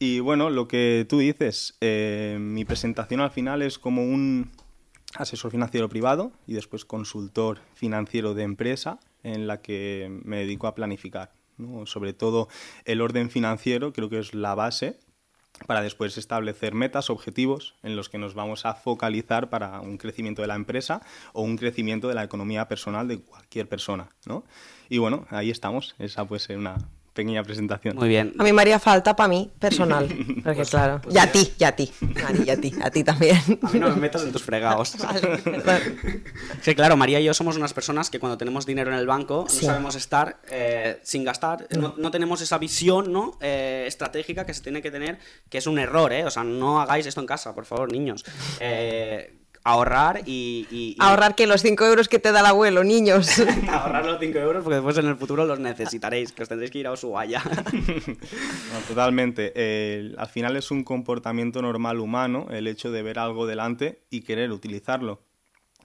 Y 0.00 0.18
bueno, 0.18 0.50
lo 0.50 0.66
que 0.66 1.06
tú 1.08 1.20
dices, 1.20 1.78
eh, 1.80 2.38
mi 2.40 2.64
presentación 2.64 3.20
al 3.20 3.30
final 3.30 3.62
es 3.62 3.78
como 3.78 4.02
un 4.02 4.50
asesor 5.14 5.52
financiero 5.52 5.88
privado 5.88 6.32
y 6.44 6.54
después 6.54 6.84
consultor 6.84 7.60
financiero 7.74 8.34
de 8.34 8.42
empresa 8.42 8.98
en 9.22 9.46
la 9.46 9.62
que 9.62 10.08
me 10.24 10.38
dedico 10.38 10.66
a 10.66 10.74
planificar. 10.74 11.34
¿no? 11.56 11.86
Sobre 11.86 12.12
todo 12.14 12.48
el 12.84 13.00
orden 13.00 13.30
financiero 13.30 13.92
creo 13.92 14.10
que 14.10 14.18
es 14.18 14.34
la 14.34 14.56
base 14.56 14.98
para 15.66 15.82
después 15.82 16.16
establecer 16.18 16.74
metas, 16.74 17.10
objetivos 17.10 17.74
en 17.82 17.96
los 17.96 18.08
que 18.08 18.18
nos 18.18 18.34
vamos 18.34 18.66
a 18.66 18.74
focalizar 18.74 19.48
para 19.48 19.80
un 19.80 19.96
crecimiento 19.96 20.42
de 20.42 20.48
la 20.48 20.54
empresa 20.54 21.00
o 21.32 21.42
un 21.42 21.56
crecimiento 21.56 22.08
de 22.08 22.14
la 22.14 22.24
economía 22.24 22.68
personal 22.68 23.08
de 23.08 23.20
cualquier 23.20 23.68
persona, 23.68 24.10
¿no? 24.26 24.44
Y 24.88 24.98
bueno, 24.98 25.26
ahí 25.30 25.50
estamos. 25.50 25.94
Esa 25.98 26.26
puede 26.26 26.40
ser 26.40 26.58
una 26.58 26.76
pequeña 27.16 27.42
presentación. 27.42 27.96
Muy 27.96 28.08
bien. 28.08 28.32
A 28.38 28.44
mí 28.44 28.52
María 28.52 28.78
falta 28.78 29.16
para 29.16 29.26
mí, 29.28 29.50
personal. 29.58 30.06
Porque 30.44 30.62
claro. 30.62 31.00
y 31.10 31.18
a 31.18 31.32
ti, 31.32 31.52
y 31.58 31.64
a 31.64 31.74
ti. 31.74 31.90
Mari, 32.00 32.44
y 32.46 32.50
a 32.50 32.60
ti, 32.60 32.72
a 32.80 32.90
ti 32.90 33.02
también. 33.02 33.36
A 33.62 33.70
mí 33.70 33.80
no 33.80 33.88
me 33.88 33.96
metas 33.96 34.22
en 34.22 34.30
tus 34.30 34.42
fregados. 34.44 34.96
Vale. 35.66 35.96
Sí, 36.62 36.74
claro, 36.76 36.96
María 36.96 37.18
y 37.18 37.24
yo 37.24 37.34
somos 37.34 37.56
unas 37.56 37.72
personas 37.74 38.10
que 38.10 38.20
cuando 38.20 38.38
tenemos 38.38 38.66
dinero 38.66 38.92
en 38.92 38.98
el 38.98 39.06
banco 39.06 39.46
Sí. 39.48 39.64
no 39.66 39.72
sabemos 39.72 39.96
estar 39.96 40.38
eh, 40.50 41.00
sin 41.02 41.24
gastar, 41.24 41.66
no, 41.78 41.94
no 41.96 42.10
tenemos 42.10 42.40
esa 42.40 42.58
visión 42.58 43.12
¿no? 43.12 43.38
Eh, 43.40 43.84
estratégica 43.86 44.44
que 44.46 44.54
se 44.54 44.62
tiene 44.62 44.82
que 44.82 44.90
tener, 44.90 45.18
que 45.48 45.58
es 45.58 45.66
un 45.66 45.78
error, 45.78 46.12
¿eh? 46.12 46.24
O 46.24 46.30
sea, 46.30 46.44
no 46.44 46.80
hagáis 46.80 47.06
esto 47.06 47.20
en 47.20 47.26
casa, 47.26 47.54
por 47.54 47.64
favor, 47.64 47.90
niños. 47.90 48.24
Eh, 48.60 49.34
ahorrar 49.66 50.22
y... 50.26 50.66
y- 50.70 50.76
y- 50.92 50.96
Ahorrar 51.00 51.34
que 51.34 51.46
los 51.46 51.60
5 51.62 51.84
euros 51.84 52.08
que 52.08 52.18
te 52.18 52.32
da 52.32 52.40
el 52.40 52.46
abuelo, 52.46 52.84
niños. 52.84 53.28
ahorrar 53.70 54.04
los 54.06 54.18
5 54.20 54.38
euros 54.38 54.62
porque 54.62 54.76
después 54.76 54.96
en 54.98 55.06
el 55.06 55.16
futuro 55.16 55.44
los 55.44 55.58
necesitaréis, 55.58 56.32
que 56.32 56.42
os 56.44 56.48
tendréis 56.48 56.70
que 56.70 56.78
ir 56.78 56.86
a 56.86 56.92
Ushuaia. 56.92 57.42
No, 58.72 58.78
totalmente. 58.88 59.52
Eh, 59.54 60.14
al 60.18 60.28
final 60.28 60.56
es 60.56 60.70
un 60.70 60.84
comportamiento 60.84 61.62
normal 61.62 62.00
humano 62.00 62.46
el 62.50 62.66
hecho 62.66 62.90
de 62.90 63.02
ver 63.02 63.18
algo 63.18 63.46
delante 63.46 64.02
y 64.10 64.20
querer 64.22 64.50
utilizarlo. 64.52 65.22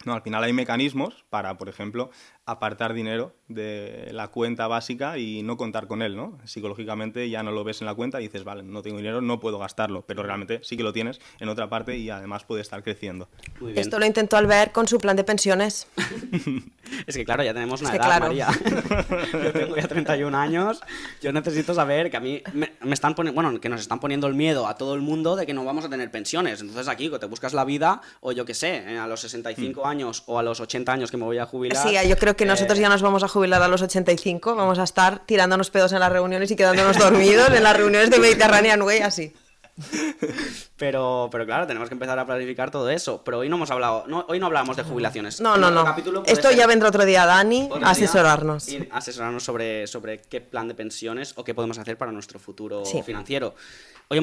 No, 0.05 0.13
al 0.13 0.21
final 0.23 0.43
hay 0.43 0.53
mecanismos 0.53 1.25
para, 1.29 1.57
por 1.57 1.69
ejemplo, 1.69 2.09
apartar 2.51 2.94
dinero 2.94 3.33
de 3.48 4.09
la 4.13 4.30
cuenta 4.30 4.68
básica 4.68 5.18
y 5.18 5.44
no 5.44 5.57
contar 5.57 5.88
con 5.88 6.01
él, 6.01 6.15
¿no? 6.15 6.38
Psicológicamente 6.45 7.30
ya 7.30 7.44
no 7.44 7.51
lo 7.51 7.63
ves 7.63 7.81
en 7.81 7.88
la 7.88 7.95
cuenta 7.95 8.19
y 8.21 8.25
dices, 8.25 8.44
vale, 8.44 8.63
no 8.63 8.81
tengo 8.81 8.98
dinero, 8.98 9.21
no 9.21 9.39
puedo 9.39 9.59
gastarlo, 9.59 10.03
pero 10.06 10.24
realmente 10.24 10.59
sí 10.63 10.77
que 10.77 10.83
lo 10.83 10.94
tienes 10.94 11.19
en 11.39 11.50
otra 11.50 11.69
parte 11.69 11.98
y 11.98 12.09
además 12.09 12.44
puede 12.44 12.62
estar 12.62 12.83
creciendo. 12.83 13.30
Muy 13.59 13.74
bien. 13.74 13.81
Esto 13.81 14.00
lo 14.00 14.06
intentó 14.06 14.38
Albert 14.38 14.71
con 14.71 14.88
su 14.88 15.00
plan 15.00 15.15
de 15.15 15.24
pensiones. 15.24 15.88
Es 17.07 17.15
que 17.15 17.24
claro, 17.24 17.42
ya 17.42 17.53
tenemos 17.53 17.80
una 17.81 17.89
Es 17.89 17.92
que 17.92 17.98
edad, 17.98 18.18
claro. 18.18 18.27
María. 18.27 18.48
Yo 19.44 19.53
tengo 19.53 19.75
ya 19.77 19.88
31 19.88 20.38
años. 20.38 20.81
Yo 21.21 21.31
necesito 21.31 21.74
saber 21.74 22.12
que 22.12 22.18
a 22.18 22.19
mí 22.19 22.42
me, 22.53 22.74
me 22.81 22.94
están 22.94 23.15
poniendo, 23.15 23.42
bueno, 23.42 23.62
que 23.62 23.69
nos 23.69 23.80
están 23.80 24.00
poniendo 24.00 24.27
el 24.27 24.33
miedo 24.33 24.68
a 24.68 24.75
todo 24.75 24.94
el 24.94 25.01
mundo 25.01 25.36
de 25.36 25.45
que 25.45 25.53
no 25.53 25.63
vamos 25.63 25.86
a 25.86 25.89
tener 25.89 26.12
pensiones. 26.12 26.59
Entonces 26.59 26.88
aquí 26.88 27.09
te 27.09 27.25
buscas 27.27 27.53
la 27.53 27.63
vida 27.63 28.01
o 28.19 28.31
yo 28.31 28.45
qué 28.45 28.53
sé, 28.53 28.83
eh, 28.88 28.98
a 28.98 29.07
los 29.07 29.21
65 29.21 29.86
años 29.86 30.24
o 30.25 30.38
a 30.38 30.44
los 30.44 30.59
80 30.59 30.92
años 30.92 31.12
que 31.12 31.18
me 31.18 31.24
voy 31.24 31.38
a 31.38 31.45
jubilar. 31.45 31.88
Sí, 31.88 31.95
yo 32.07 32.18
creo 32.18 32.36
que 32.36 32.40
nosotros 32.45 32.77
eh, 32.79 32.81
ya 32.81 32.89
nos 32.89 33.01
vamos 33.01 33.23
a 33.23 33.27
jubilar 33.27 33.61
a 33.61 33.67
los 33.67 33.81
85. 33.81 34.55
Vamos 34.55 34.79
a 34.79 34.83
estar 34.83 35.25
tirándonos 35.25 35.69
pedos 35.69 35.91
en 35.93 35.99
las 35.99 36.11
reuniones 36.11 36.49
y 36.51 36.55
quedándonos 36.55 36.97
dormidos 36.97 37.49
en 37.51 37.63
las 37.63 37.75
reuniones 37.75 38.09
de 38.09 38.19
Mediterranean 38.19 38.81
Way, 38.81 38.99
así. 39.01 39.33
Pero, 40.77 41.29
pero 41.31 41.45
claro, 41.45 41.67
tenemos 41.67 41.89
que 41.89 41.95
empezar 41.95 42.17
a 42.19 42.25
planificar 42.25 42.71
todo 42.71 42.89
eso. 42.89 43.23
Pero 43.23 43.39
hoy 43.39 43.49
no 43.49 43.55
hemos 43.55 43.71
hablado, 43.71 44.03
no, 44.07 44.25
hoy 44.27 44.39
no 44.39 44.47
hablamos 44.47 44.75
de 44.77 44.83
jubilaciones. 44.83 45.39
No, 45.41 45.57
no, 45.57 45.71
no. 45.71 45.95
Esto 46.25 46.49
ser 46.49 46.57
ya 46.57 46.67
vendrá 46.67 46.89
otro 46.89 47.05
día, 47.05 47.25
Dani, 47.25 47.69
a 47.83 47.91
asesorarnos. 47.91 48.67
y 48.69 48.88
asesorarnos 48.91 49.43
sobre, 49.43 49.88
sobre 49.88 50.21
qué 50.21 50.41
plan 50.41 50.67
de 50.67 50.75
pensiones 50.75 51.33
o 51.35 51.43
qué 51.43 51.53
podemos 51.53 51.77
hacer 51.77 51.97
para 51.97 52.11
nuestro 52.11 52.39
futuro 52.39 52.83
Sí. 52.85 53.01
financiero. 53.03 53.55
Hoy 54.11 54.19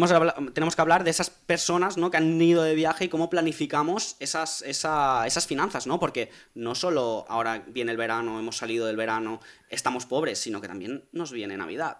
tenemos 0.52 0.76
que 0.76 0.82
hablar 0.82 1.02
de 1.02 1.08
esas 1.08 1.30
personas 1.30 1.96
¿no? 1.96 2.10
que 2.10 2.18
han 2.18 2.38
ido 2.42 2.62
de 2.62 2.74
viaje 2.74 3.06
y 3.06 3.08
cómo 3.08 3.30
planificamos 3.30 4.16
esas, 4.20 4.60
esa- 4.60 5.26
esas 5.26 5.46
finanzas, 5.46 5.86
¿no? 5.86 5.98
Porque 5.98 6.30
no 6.54 6.74
solo 6.74 7.24
ahora 7.26 7.64
viene 7.66 7.90
el 7.92 7.96
verano, 7.96 8.38
hemos 8.38 8.58
salido 8.58 8.86
del 8.86 8.96
verano, 8.96 9.40
estamos 9.70 10.04
pobres, 10.04 10.38
sino 10.40 10.60
que 10.60 10.68
también 10.68 11.08
nos 11.12 11.32
viene 11.32 11.56
Navidad. 11.56 11.96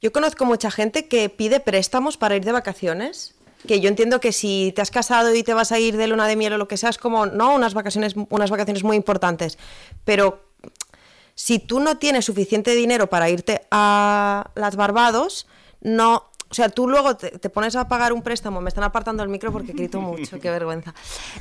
Yo 0.00 0.12
conozco 0.12 0.44
mucha 0.44 0.70
gente 0.70 1.08
que 1.08 1.28
pide 1.30 1.58
préstamos 1.58 2.16
para 2.16 2.36
ir 2.36 2.44
de 2.44 2.52
vacaciones. 2.52 3.34
Que 3.66 3.80
yo 3.80 3.88
entiendo 3.88 4.20
que 4.20 4.30
si 4.30 4.72
te 4.76 4.80
has 4.82 4.92
casado 4.92 5.34
y 5.34 5.42
te 5.42 5.52
vas 5.52 5.72
a 5.72 5.80
ir 5.80 5.96
de 5.96 6.06
luna 6.06 6.28
de 6.28 6.36
miel 6.36 6.52
o 6.52 6.58
lo 6.58 6.68
que 6.68 6.76
sea, 6.76 6.90
es 6.90 6.98
como, 6.98 7.26
no, 7.26 7.56
unas 7.56 7.74
vacaciones, 7.74 8.14
unas 8.30 8.50
vacaciones 8.52 8.84
muy 8.84 8.96
importantes. 8.96 9.58
Pero 10.04 10.44
si 11.34 11.58
tú 11.58 11.80
no 11.80 11.98
tienes 11.98 12.24
suficiente 12.24 12.72
dinero 12.76 13.08
para 13.08 13.30
irte 13.30 13.62
a 13.72 14.50
las 14.54 14.76
Barbados, 14.76 15.48
no. 15.80 16.30
O 16.52 16.54
sea, 16.54 16.68
tú 16.68 16.86
luego 16.86 17.16
te, 17.16 17.30
te 17.30 17.48
pones 17.48 17.74
a 17.76 17.88
pagar 17.88 18.12
un 18.12 18.20
préstamo. 18.20 18.60
Me 18.60 18.68
están 18.68 18.84
apartando 18.84 19.22
el 19.22 19.30
micro 19.30 19.50
porque 19.50 19.72
grito 19.72 20.02
mucho, 20.02 20.38
qué 20.38 20.50
vergüenza. 20.50 20.92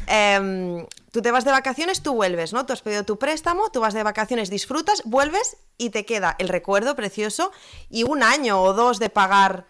Em, 0.07 0.85
tú 1.11 1.21
te 1.21 1.31
vas 1.31 1.43
de 1.43 1.51
vacaciones, 1.51 2.01
tú 2.01 2.13
vuelves, 2.13 2.53
¿no? 2.53 2.65
Tú 2.65 2.71
has 2.71 2.81
pedido 2.81 3.03
tu 3.03 3.19
préstamo, 3.19 3.69
tú 3.71 3.81
vas 3.81 3.93
de 3.93 4.03
vacaciones, 4.03 4.49
disfrutas, 4.49 5.03
vuelves 5.03 5.57
y 5.77 5.89
te 5.89 6.05
queda 6.05 6.37
el 6.39 6.47
recuerdo 6.47 6.95
precioso 6.95 7.51
y 7.89 8.03
un 8.03 8.23
año 8.23 8.61
o 8.61 8.71
dos 8.71 8.99
de 8.99 9.09
pagar 9.09 9.65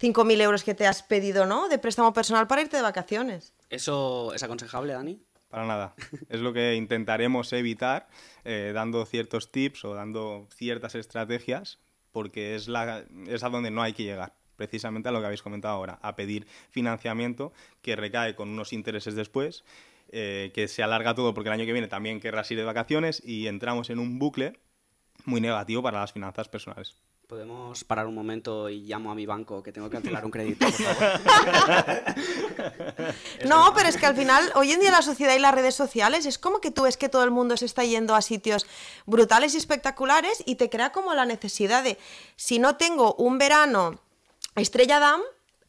5.000 0.00 0.40
euros 0.40 0.64
que 0.64 0.74
te 0.74 0.86
has 0.86 1.02
pedido, 1.02 1.44
¿no? 1.44 1.68
De 1.68 1.76
préstamo 1.76 2.14
personal 2.14 2.46
para 2.46 2.62
irte 2.62 2.78
de 2.78 2.82
vacaciones. 2.82 3.52
¿Eso 3.68 4.32
es 4.32 4.42
aconsejable, 4.42 4.94
Dani? 4.94 5.20
Para 5.50 5.66
nada. 5.66 5.94
Es 6.30 6.40
lo 6.40 6.54
que 6.54 6.74
intentaremos 6.74 7.52
evitar 7.52 8.08
eh, 8.44 8.72
dando 8.74 9.04
ciertos 9.04 9.52
tips 9.52 9.84
o 9.84 9.92
dando 9.92 10.48
ciertas 10.54 10.94
estrategias 10.94 11.80
porque 12.12 12.54
es, 12.54 12.66
la, 12.66 13.04
es 13.26 13.44
a 13.44 13.50
donde 13.50 13.70
no 13.70 13.82
hay 13.82 13.92
que 13.92 14.04
llegar. 14.04 14.32
Precisamente 14.56 15.08
a 15.08 15.12
lo 15.12 15.20
que 15.20 15.26
habéis 15.26 15.42
comentado 15.42 15.74
ahora, 15.74 15.98
a 16.02 16.16
pedir 16.16 16.46
financiamiento 16.70 17.52
que 17.82 17.96
recae 17.96 18.34
con 18.34 18.48
unos 18.48 18.72
intereses 18.72 19.14
después, 19.14 19.64
eh, 20.10 20.52
que 20.54 20.68
se 20.68 20.82
alarga 20.82 21.14
todo 21.14 21.34
porque 21.34 21.48
el 21.48 21.54
año 21.54 21.66
que 21.66 21.72
viene 21.72 21.88
también 21.88 22.20
querrás 22.20 22.50
ir 22.50 22.58
de 22.58 22.64
vacaciones 22.64 23.22
y 23.24 23.48
entramos 23.48 23.90
en 23.90 23.98
un 23.98 24.18
bucle 24.18 24.58
muy 25.24 25.40
negativo 25.40 25.82
para 25.82 26.00
las 26.00 26.12
finanzas 26.12 26.48
personales. 26.48 26.94
Podemos 27.26 27.82
parar 27.82 28.06
un 28.06 28.14
momento 28.14 28.68
y 28.70 28.82
llamo 28.82 29.10
a 29.10 29.14
mi 29.16 29.26
banco 29.26 29.60
que 29.60 29.72
tengo 29.72 29.90
que 29.90 29.94
cancelar 29.94 30.24
un 30.24 30.30
crédito, 30.30 30.64
por 30.64 30.72
favor. 30.72 31.20
No, 33.44 33.72
pero 33.74 33.88
es 33.88 33.96
que 33.96 34.06
al 34.06 34.16
final, 34.16 34.50
hoy 34.54 34.72
en 34.72 34.80
día 34.80 34.90
la 34.90 35.02
sociedad 35.02 35.34
y 35.34 35.38
las 35.38 35.54
redes 35.54 35.74
sociales 35.74 36.24
es 36.24 36.38
como 36.38 36.60
que 36.60 36.70
tú 36.70 36.82
ves 36.82 36.96
que 36.96 37.08
todo 37.08 37.24
el 37.24 37.30
mundo 37.30 37.56
se 37.56 37.66
está 37.66 37.84
yendo 37.84 38.14
a 38.14 38.22
sitios 38.22 38.66
brutales 39.06 39.54
y 39.54 39.58
espectaculares 39.58 40.42
y 40.46 40.54
te 40.54 40.70
crea 40.70 40.92
como 40.92 41.14
la 41.14 41.26
necesidad 41.26 41.82
de, 41.82 41.98
si 42.36 42.58
no 42.58 42.76
tengo 42.76 43.14
un 43.14 43.38
verano 43.38 44.00
estrella 44.62 44.98
dam, 45.00 45.20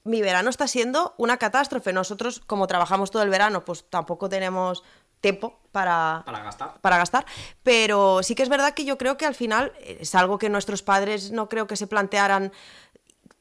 mi 0.04 0.22
verano 0.22 0.50
está 0.50 0.68
siendo 0.68 1.14
una 1.18 1.38
catástrofe. 1.38 1.94
Nosotros, 1.94 2.42
como 2.46 2.68
trabajamos 2.68 3.12
todo 3.12 3.24
el 3.24 3.30
verano, 3.30 3.66
pues 3.66 3.86
tampoco 3.90 4.30
tenemos 4.30 4.84
tiempo 5.22 5.60
para, 5.72 6.24
Para 6.26 6.44
gastar. 6.44 6.80
para 6.80 6.98
gastar. 6.98 7.26
Pero 7.64 8.24
sí 8.24 8.36
que 8.36 8.44
es 8.44 8.50
verdad 8.50 8.74
que 8.74 8.86
yo 8.86 8.98
creo 8.98 9.18
que 9.18 9.26
al 9.26 9.36
final 9.36 9.74
es 9.80 10.16
algo 10.16 10.38
que 10.38 10.50
nuestros 10.50 10.84
padres 10.84 11.32
no 11.32 11.50
creo 11.50 11.68
que 11.68 11.76
se 11.76 11.88
plantearan 11.88 12.52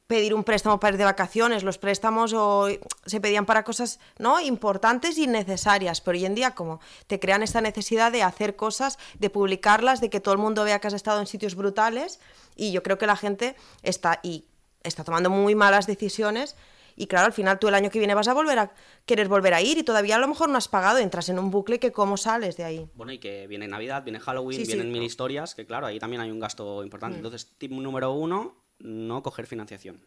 pedir 0.07 0.33
un 0.33 0.43
préstamo 0.43 0.79
para 0.79 0.93
ir 0.93 0.97
de 0.97 1.05
vacaciones. 1.05 1.63
Los 1.63 1.77
préstamos 1.77 2.33
o 2.33 2.67
se 3.05 3.21
pedían 3.21 3.45
para 3.45 3.63
cosas 3.63 3.99
no 4.17 4.39
importantes 4.39 5.17
y 5.17 5.27
necesarias. 5.27 6.01
Pero 6.01 6.17
hoy 6.17 6.25
en 6.25 6.35
día, 6.35 6.55
como 6.55 6.79
te 7.07 7.19
crean 7.19 7.43
esta 7.43 7.61
necesidad 7.61 8.11
de 8.11 8.23
hacer 8.23 8.55
cosas, 8.55 8.97
de 9.19 9.29
publicarlas, 9.29 10.01
de 10.01 10.09
que 10.09 10.19
todo 10.19 10.33
el 10.33 10.39
mundo 10.39 10.63
vea 10.63 10.79
que 10.79 10.87
has 10.87 10.93
estado 10.93 11.19
en 11.19 11.27
sitios 11.27 11.55
brutales. 11.55 12.19
Y 12.55 12.71
yo 12.71 12.83
creo 12.83 12.97
que 12.97 13.05
la 13.05 13.17
gente 13.17 13.55
está 13.83 14.19
y 14.23 14.45
está 14.83 15.03
tomando 15.03 15.29
muy 15.29 15.55
malas 15.55 15.87
decisiones. 15.87 16.55
Y 16.99 17.05
claro, 17.05 17.27
al 17.27 17.33
final 17.33 17.59
tú 17.59 17.67
el 17.67 17.75
año 17.75 17.91
que 17.91 17.99
viene 17.99 18.15
vas 18.15 18.27
a 18.27 18.33
volver 18.33 18.57
a 18.57 18.71
querer 19.05 19.27
volver 19.27 19.53
a 19.53 19.61
ir 19.61 19.77
y 19.77 19.83
todavía 19.83 20.15
a 20.15 20.19
lo 20.19 20.27
mejor 20.27 20.49
no 20.49 20.57
has 20.57 20.67
pagado, 20.67 20.97
entras 20.97 21.29
en 21.29 21.37
un 21.37 21.51
bucle 21.51 21.79
que 21.79 21.91
cómo 21.91 22.17
sales 22.17 22.57
de 22.57 22.63
ahí. 22.63 22.89
Bueno, 22.95 23.11
y 23.11 23.19
que 23.19 23.45
viene 23.45 23.67
Navidad, 23.67 24.03
viene 24.03 24.19
Halloween, 24.19 24.59
Sí, 24.61 24.65
sí. 24.65 24.73
vienen 24.73 24.91
mil 24.91 25.03
historias, 25.03 25.53
que 25.53 25.67
claro, 25.67 25.85
ahí 25.85 25.99
también 25.99 26.21
hay 26.23 26.31
un 26.31 26.39
gasto 26.39 26.79
Mm. 26.81 26.83
importante. 26.85 27.17
Entonces, 27.17 27.51
tip 27.59 27.71
número 27.71 28.11
uno, 28.13 28.55
no 28.79 29.21
coger 29.21 29.45
financiación. 29.45 29.99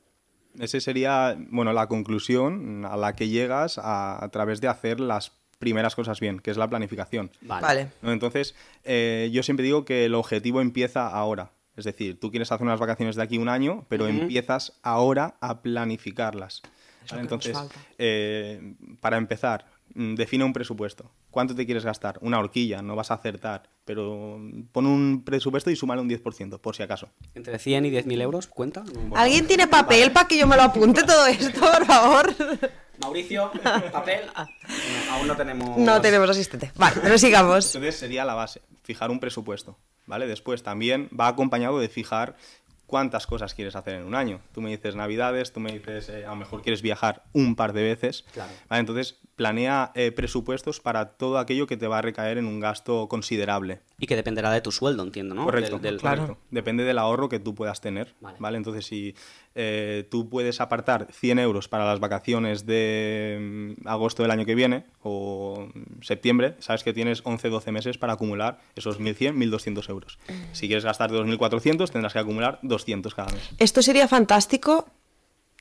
Ese 0.58 0.80
sería, 0.80 1.36
bueno, 1.50 1.72
la 1.72 1.86
conclusión 1.86 2.84
a 2.84 2.96
la 2.96 3.14
que 3.14 3.28
llegas 3.28 3.78
a, 3.78 4.24
a 4.24 4.28
través 4.30 4.60
de 4.60 4.66
hacer 4.66 4.98
las 4.98 5.30
primeras 5.60 5.94
cosas 5.94 6.18
bien, 6.18 6.40
que 6.40 6.50
es 6.50 6.56
la 6.56 6.68
planificación. 6.68 7.30
Vale. 7.42 7.92
Entonces, 8.02 8.56
eh, 8.82 9.30
yo 9.32 9.44
siempre 9.44 9.62
digo 9.64 9.84
que 9.84 10.06
el 10.06 10.14
objetivo 10.16 10.60
empieza 10.60 11.06
ahora. 11.06 11.52
Es 11.80 11.84
decir, 11.84 12.18
tú 12.20 12.30
quieres 12.30 12.50
hacer 12.52 12.64
unas 12.66 12.78
vacaciones 12.80 13.16
de 13.16 13.22
aquí 13.22 13.38
un 13.38 13.48
año, 13.48 13.84
pero 13.88 14.06
empiezas 14.06 14.78
ahora 14.82 15.34
a 15.40 15.60
planificarlas. 15.62 16.62
Entonces, 17.12 17.54
falta. 17.54 17.74
eh, 17.98 18.74
para 19.00 19.16
empezar, 19.16 19.66
mm, 19.94 20.14
define 20.14 20.44
un 20.44 20.52
presupuesto. 20.52 21.10
¿Cuánto 21.30 21.54
te 21.56 21.64
quieres 21.66 21.84
gastar? 21.84 22.18
Una 22.20 22.38
horquilla, 22.38 22.82
no 22.82 22.94
vas 22.94 23.10
a 23.10 23.14
acertar, 23.14 23.68
pero 23.84 24.38
pon 24.70 24.86
un 24.86 25.22
presupuesto 25.24 25.70
y 25.70 25.76
súmale 25.76 26.00
un 26.02 26.08
10%, 26.08 26.58
por 26.60 26.76
si 26.76 26.82
acaso. 26.84 27.08
Entre 27.34 27.58
100 27.58 27.86
y 27.86 27.90
10 27.90 28.06
mil 28.06 28.20
euros, 28.20 28.46
¿cuenta? 28.46 28.84
¿Alguien 29.16 29.46
tiene 29.46 29.66
papel 29.66 30.12
para 30.12 30.28
que 30.28 30.38
yo 30.38 30.46
me 30.46 30.56
lo 30.56 30.62
apunte 30.62 31.02
todo 31.02 31.26
esto, 31.26 31.60
por 31.60 31.84
favor? 31.86 32.34
Mauricio, 33.00 33.50
papel. 33.92 34.20
No, 35.10 35.16
aún 35.16 35.26
no 35.28 35.36
tenemos. 35.36 35.76
No 35.78 36.00
tenemos 36.00 36.30
asistente. 36.30 36.72
Vale, 36.76 36.96
pero 37.02 37.18
sigamos. 37.18 37.66
Entonces 37.74 37.98
sería 37.98 38.24
la 38.24 38.34
base, 38.34 38.62
fijar 38.82 39.10
un 39.10 39.20
presupuesto, 39.20 39.76
¿vale? 40.06 40.26
Después 40.26 40.62
también 40.62 41.08
va 41.18 41.28
acompañado 41.28 41.78
de 41.78 41.88
fijar 41.88 42.36
cuántas 42.86 43.26
cosas 43.28 43.54
quieres 43.54 43.76
hacer 43.76 43.94
en 43.94 44.04
un 44.04 44.16
año. 44.16 44.40
Tú 44.52 44.60
me 44.60 44.70
dices 44.70 44.96
navidades, 44.96 45.52
tú 45.52 45.60
me 45.60 45.70
dices 45.70 46.08
eh, 46.08 46.26
a 46.26 46.30
lo 46.30 46.36
mejor 46.36 46.60
quieres 46.62 46.82
viajar 46.82 47.22
un 47.32 47.54
par 47.54 47.72
de 47.72 47.84
veces, 47.84 48.24
Claro. 48.32 48.50
¿vale? 48.68 48.80
Entonces 48.80 49.16
planea 49.36 49.92
eh, 49.94 50.10
presupuestos 50.10 50.80
para 50.80 51.10
todo 51.10 51.38
aquello 51.38 51.68
que 51.68 51.76
te 51.76 51.86
va 51.86 51.98
a 51.98 52.02
recaer 52.02 52.36
en 52.38 52.46
un 52.46 52.58
gasto 52.58 53.06
considerable. 53.08 53.80
Y 53.98 54.06
que 54.08 54.16
dependerá 54.16 54.50
de 54.50 54.60
tu 54.60 54.72
sueldo, 54.72 55.04
entiendo, 55.04 55.36
¿no? 55.36 55.44
Correcto, 55.44 55.78
Del- 55.78 55.98
del- 55.98 56.00
correcto. 56.00 56.38
Depende 56.50 56.82
del 56.82 56.98
ahorro 56.98 57.28
que 57.28 57.38
tú 57.38 57.54
puedas 57.54 57.80
tener, 57.80 58.14
Vale. 58.20 58.36
¿vale? 58.40 58.56
Entonces, 58.58 58.84
si 58.86 59.14
eh, 59.54 60.06
tú 60.10 60.28
puedes 60.28 60.60
apartar 60.60 61.08
100 61.12 61.38
euros 61.40 61.68
para 61.68 61.84
las 61.84 62.00
vacaciones 62.00 62.66
de 62.66 63.74
mm, 63.80 63.88
agosto 63.88 64.22
del 64.22 64.30
año 64.30 64.44
que 64.44 64.54
viene 64.54 64.84
o 65.02 65.68
mm, 65.74 66.02
septiembre, 66.02 66.56
sabes 66.60 66.84
que 66.84 66.92
tienes 66.92 67.24
11-12 67.24 67.72
meses 67.72 67.98
para 67.98 68.12
acumular 68.12 68.60
esos 68.76 69.00
1.100, 69.00 69.34
1.200 69.34 69.88
euros. 69.90 70.18
Si 70.52 70.66
quieres 70.66 70.84
gastar 70.84 71.10
2.400, 71.10 71.90
tendrás 71.90 72.12
que 72.12 72.18
acumular 72.18 72.58
200 72.62 73.14
cada 73.14 73.32
mes. 73.32 73.50
Esto 73.58 73.82
sería 73.82 74.08
fantástico 74.08 74.86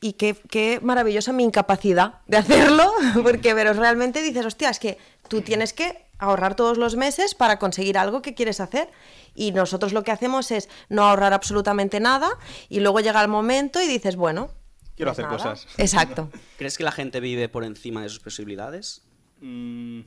y 0.02 0.14
qué, 0.14 0.36
qué 0.50 0.80
maravillosa 0.82 1.34
mi 1.34 1.44
incapacidad 1.44 2.22
de 2.28 2.38
hacerlo, 2.38 2.92
porque 3.24 3.54
pero 3.54 3.74
realmente 3.74 4.22
dices, 4.22 4.46
hostia, 4.46 4.70
es 4.70 4.80
que 4.80 4.98
tú 5.28 5.42
tienes 5.42 5.74
que 5.74 6.06
ahorrar 6.18 6.56
todos 6.56 6.78
los 6.78 6.96
meses 6.96 7.34
para 7.36 7.60
conseguir 7.60 7.98
algo 7.98 8.22
que 8.22 8.34
quieres 8.34 8.60
hacer 8.60 8.90
y 9.36 9.52
nosotros 9.52 9.94
lo 9.94 10.04
que 10.04 10.12
hacemos 10.12 10.52
es 10.52 10.70
no 10.90 11.04
ahorrar 11.04 11.34
absolutamente 11.34 12.00
nada 12.00 12.30
y 12.68 12.82
luego 12.82 13.00
llega 13.00 13.22
el 13.22 13.30
momento 13.30 13.82
y 13.82 13.88
dices, 13.88 14.16
bueno, 14.16 14.52
Quiero 14.96 15.12
pues 15.14 15.20
hacer 15.20 15.32
nada. 15.32 15.38
cosas. 15.38 15.68
Exacto. 15.78 16.30
¿Crees 16.58 16.78
que 16.78 16.84
la 16.84 16.92
gente 16.92 17.22
vive 17.22 17.48
por 17.48 17.64
encima 17.64 18.02
de 18.04 18.10
sus 18.10 18.20
posibilidades? 18.20 19.02
Mm, 19.40 20.02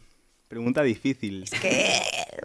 pregunta 0.53 0.83
difícil. 0.83 1.47
Que 1.63 2.03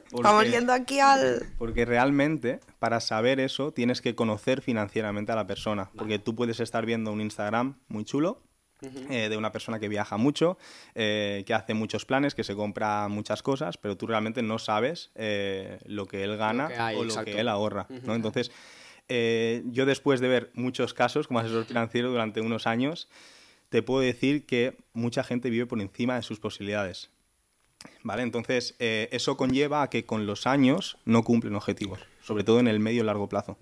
¿Por 0.09 0.23
vamos 0.23 0.45
qué? 0.45 0.51
yendo 0.51 0.71
aquí 0.71 1.01
al... 1.01 1.45
Porque 1.57 1.83
realmente, 1.83 2.61
para 2.79 3.01
saber 3.01 3.41
eso, 3.41 3.73
tienes 3.73 3.99
que 3.99 4.15
conocer 4.15 4.61
financieramente 4.61 5.33
a 5.33 5.35
la 5.35 5.45
persona. 5.45 5.91
Porque 5.93 6.17
tú 6.17 6.33
puedes 6.33 6.61
estar 6.61 6.85
viendo 6.85 7.11
un 7.11 7.19
Instagram 7.19 7.75
muy 7.89 8.05
chulo 8.05 8.41
eh, 9.09 9.27
de 9.27 9.35
una 9.35 9.51
persona 9.51 9.77
que 9.79 9.89
viaja 9.89 10.15
mucho, 10.15 10.57
eh, 10.95 11.43
que 11.45 11.53
hace 11.53 11.73
muchos 11.73 12.05
planes, 12.05 12.33
que 12.33 12.45
se 12.45 12.55
compra 12.55 13.09
muchas 13.09 13.43
cosas, 13.43 13.77
pero 13.77 13.97
tú 13.97 14.07
realmente 14.07 14.41
no 14.41 14.57
sabes 14.57 15.11
eh, 15.15 15.77
lo 15.83 16.05
que 16.05 16.23
él 16.23 16.37
gana 16.37 16.63
Lo 16.63 16.69
que 16.69 16.79
hay, 16.79 16.95
o 16.95 17.03
lo 17.03 17.25
que 17.25 17.39
él 17.41 17.49
ahorra. 17.49 17.87
¿no? 18.03 18.15
Entonces, 18.15 18.51
yo 19.09 19.85
después 19.85 20.21
de 20.21 20.29
ver 20.29 20.51
muchos 20.53 20.93
casos 20.93 21.27
como 21.27 21.39
asesor 21.39 21.65
financiero 21.65 22.09
durante 22.09 22.39
unos 22.39 22.67
años, 22.67 23.09
te 23.67 23.83
puedo 23.83 23.99
decir 23.99 24.45
que 24.45 24.77
mucha 24.93 25.25
gente 25.25 25.49
vive 25.49 25.65
por 25.65 25.81
encima 25.81 26.15
de 26.15 26.21
sus 26.21 26.39
posibilidades. 26.39 27.09
¿Vale? 28.03 28.23
Entonces, 28.23 28.75
eh, 28.79 29.09
eso 29.11 29.37
conlleva 29.37 29.81
a 29.81 29.89
que 29.89 30.05
con 30.05 30.25
los 30.25 30.47
años 30.47 30.97
no 31.05 31.23
cumplen 31.23 31.55
objetivos, 31.55 31.99
sobre 32.21 32.43
todo 32.43 32.59
en 32.59 32.67
el 32.67 32.79
medio 32.79 33.03
y 33.03 33.05
largo 33.05 33.27
plazo. 33.27 33.57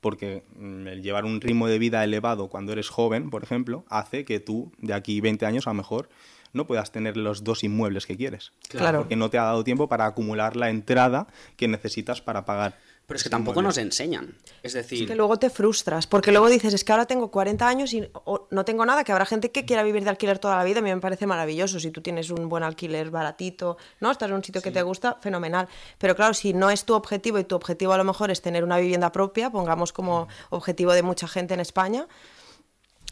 Porque 0.00 0.44
mm, 0.56 0.86
el 0.86 1.02
llevar 1.02 1.24
un 1.24 1.40
ritmo 1.40 1.66
de 1.66 1.78
vida 1.78 2.04
elevado 2.04 2.48
cuando 2.48 2.72
eres 2.72 2.88
joven, 2.88 3.30
por 3.30 3.42
ejemplo, 3.42 3.84
hace 3.88 4.24
que 4.24 4.40
tú, 4.40 4.72
de 4.78 4.94
aquí 4.94 5.20
20 5.20 5.46
años 5.46 5.66
a 5.66 5.70
lo 5.70 5.74
mejor, 5.74 6.08
no 6.52 6.66
puedas 6.66 6.90
tener 6.90 7.16
los 7.16 7.44
dos 7.44 7.64
inmuebles 7.64 8.06
que 8.06 8.16
quieres. 8.16 8.52
Claro. 8.68 9.00
Porque 9.00 9.16
no 9.16 9.30
te 9.30 9.38
ha 9.38 9.44
dado 9.44 9.64
tiempo 9.64 9.88
para 9.88 10.06
acumular 10.06 10.56
la 10.56 10.70
entrada 10.70 11.26
que 11.56 11.68
necesitas 11.68 12.20
para 12.20 12.44
pagar. 12.44 12.78
Pero 13.06 13.18
es 13.18 13.22
que 13.22 13.30
tampoco 13.30 13.62
nos 13.62 13.78
enseñan. 13.78 14.34
Es 14.64 14.72
decir, 14.72 15.02
Es 15.02 15.08
que 15.08 15.14
luego 15.14 15.38
te 15.38 15.48
frustras, 15.48 16.08
porque 16.08 16.32
luego 16.32 16.48
dices, 16.48 16.74
es 16.74 16.82
que 16.82 16.90
ahora 16.90 17.06
tengo 17.06 17.30
40 17.30 17.68
años 17.68 17.92
y 17.92 18.08
no 18.50 18.64
tengo 18.64 18.84
nada, 18.84 19.04
que 19.04 19.12
habrá 19.12 19.24
gente 19.26 19.52
que 19.52 19.64
quiera 19.64 19.84
vivir 19.84 20.02
de 20.02 20.10
alquiler 20.10 20.40
toda 20.40 20.56
la 20.56 20.64
vida, 20.64 20.80
a 20.80 20.82
mí 20.82 20.92
me 20.92 21.00
parece 21.00 21.24
maravilloso, 21.26 21.78
si 21.78 21.92
tú 21.92 22.00
tienes 22.00 22.30
un 22.30 22.48
buen 22.48 22.64
alquiler 22.64 23.10
baratito, 23.10 23.76
¿no? 24.00 24.10
Estás 24.10 24.28
en 24.28 24.34
un 24.34 24.42
sitio 24.42 24.60
que 24.60 24.72
te 24.72 24.82
gusta, 24.82 25.18
fenomenal. 25.20 25.68
Pero 25.98 26.16
claro, 26.16 26.34
si 26.34 26.52
no 26.52 26.68
es 26.68 26.84
tu 26.84 26.94
objetivo 26.94 27.38
y 27.38 27.44
tu 27.44 27.54
objetivo 27.54 27.92
a 27.92 27.98
lo 27.98 28.04
mejor 28.04 28.32
es 28.32 28.42
tener 28.42 28.64
una 28.64 28.78
vivienda 28.78 29.12
propia, 29.12 29.50
pongamos 29.50 29.92
como 29.92 30.26
objetivo 30.50 30.92
de 30.92 31.02
mucha 31.02 31.28
gente 31.28 31.54
en 31.54 31.60
España, 31.60 32.08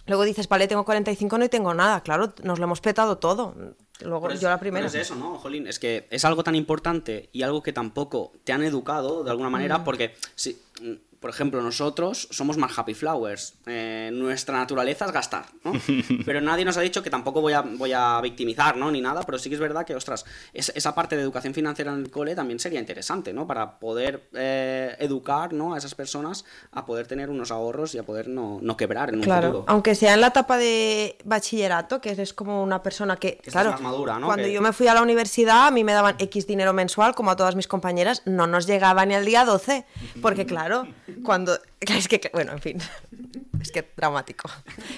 luego 0.06 0.24
dices, 0.24 0.48
vale, 0.48 0.66
tengo 0.66 0.84
45, 0.84 1.38
no 1.38 1.44
y 1.44 1.48
tengo 1.48 1.72
nada, 1.72 2.02
claro, 2.02 2.34
nos 2.42 2.58
lo 2.58 2.64
hemos 2.64 2.80
petado 2.80 3.18
todo. 3.18 3.76
Luego 4.00 4.28
es- 4.30 4.40
yo 4.40 4.48
la 4.48 4.58
primera. 4.58 4.86
es 4.86 4.94
eso, 4.94 5.14
¿no? 5.14 5.38
Jolín, 5.38 5.66
es 5.68 5.78
que 5.78 6.06
es 6.10 6.24
algo 6.24 6.42
tan 6.42 6.54
importante 6.54 7.28
y 7.32 7.42
algo 7.42 7.62
que 7.62 7.72
tampoco 7.72 8.32
te 8.44 8.52
han 8.52 8.62
educado 8.64 9.22
de 9.24 9.30
alguna 9.30 9.50
manera, 9.50 9.78
Mm. 9.78 9.84
porque, 9.84 10.14
si, 10.34 10.58
por 11.24 11.30
ejemplo, 11.30 11.62
nosotros 11.62 12.28
somos 12.30 12.58
más 12.58 12.78
happy 12.78 12.92
flowers. 12.92 13.54
Eh, 13.64 14.10
nuestra 14.12 14.58
naturaleza 14.58 15.06
es 15.06 15.10
gastar, 15.12 15.46
¿no? 15.64 15.72
Pero 16.26 16.42
nadie 16.42 16.66
nos 16.66 16.76
ha 16.76 16.82
dicho 16.82 17.02
que 17.02 17.08
tampoco 17.08 17.40
voy 17.40 17.54
a, 17.54 17.62
voy 17.62 17.94
a 17.94 18.20
victimizar, 18.20 18.76
¿no? 18.76 18.90
Ni 18.90 19.00
nada, 19.00 19.22
pero 19.22 19.38
sí 19.38 19.48
que 19.48 19.54
es 19.54 19.60
verdad 19.62 19.86
que, 19.86 19.94
ostras, 19.94 20.26
es- 20.52 20.70
esa 20.74 20.94
parte 20.94 21.16
de 21.16 21.22
educación 21.22 21.54
financiera 21.54 21.94
en 21.94 22.00
el 22.00 22.10
cole 22.10 22.34
también 22.34 22.58
sería 22.60 22.78
interesante, 22.78 23.32
¿no? 23.32 23.46
Para 23.46 23.78
poder 23.78 24.28
eh, 24.34 24.94
educar, 24.98 25.54
¿no? 25.54 25.72
A 25.72 25.78
esas 25.78 25.94
personas 25.94 26.44
a 26.72 26.84
poder 26.84 27.06
tener 27.06 27.30
unos 27.30 27.50
ahorros 27.50 27.94
y 27.94 27.98
a 27.98 28.02
poder 28.02 28.28
no, 28.28 28.58
no 28.60 28.76
quebrar 28.76 29.08
en 29.08 29.14
un 29.14 29.22
Claro, 29.22 29.46
futuro. 29.46 29.64
aunque 29.68 29.94
sea 29.94 30.12
en 30.12 30.20
la 30.20 30.26
etapa 30.26 30.58
de 30.58 31.16
bachillerato, 31.24 32.02
que 32.02 32.10
eres 32.10 32.34
como 32.34 32.62
una 32.62 32.82
persona 32.82 33.16
que, 33.16 33.38
estás 33.38 33.52
claro, 33.52 33.70
más 33.70 33.80
madura, 33.80 34.18
¿no? 34.18 34.26
cuando 34.26 34.44
Que- 34.44 34.52
yo 34.52 34.60
me 34.60 34.74
fui 34.74 34.88
a 34.88 34.92
la 34.94 35.00
universidad, 35.00 35.68
a 35.68 35.70
mí 35.70 35.84
me 35.84 35.94
daban 35.94 36.16
X 36.18 36.46
dinero 36.46 36.74
mensual, 36.74 37.14
como 37.14 37.30
a 37.30 37.36
todas 37.36 37.56
mis 37.56 37.66
compañeras, 37.66 38.20
no 38.26 38.46
nos 38.46 38.66
llegaba 38.66 39.06
ni 39.06 39.14
al 39.14 39.24
día 39.24 39.46
12, 39.46 39.86
porque 40.20 40.44
claro, 40.44 40.86
cuando, 41.22 41.58
es 41.80 42.08
que, 42.08 42.30
bueno, 42.32 42.52
en 42.52 42.60
fin, 42.60 42.78
es 43.60 43.70
que 43.70 43.88
dramático. 43.96 44.48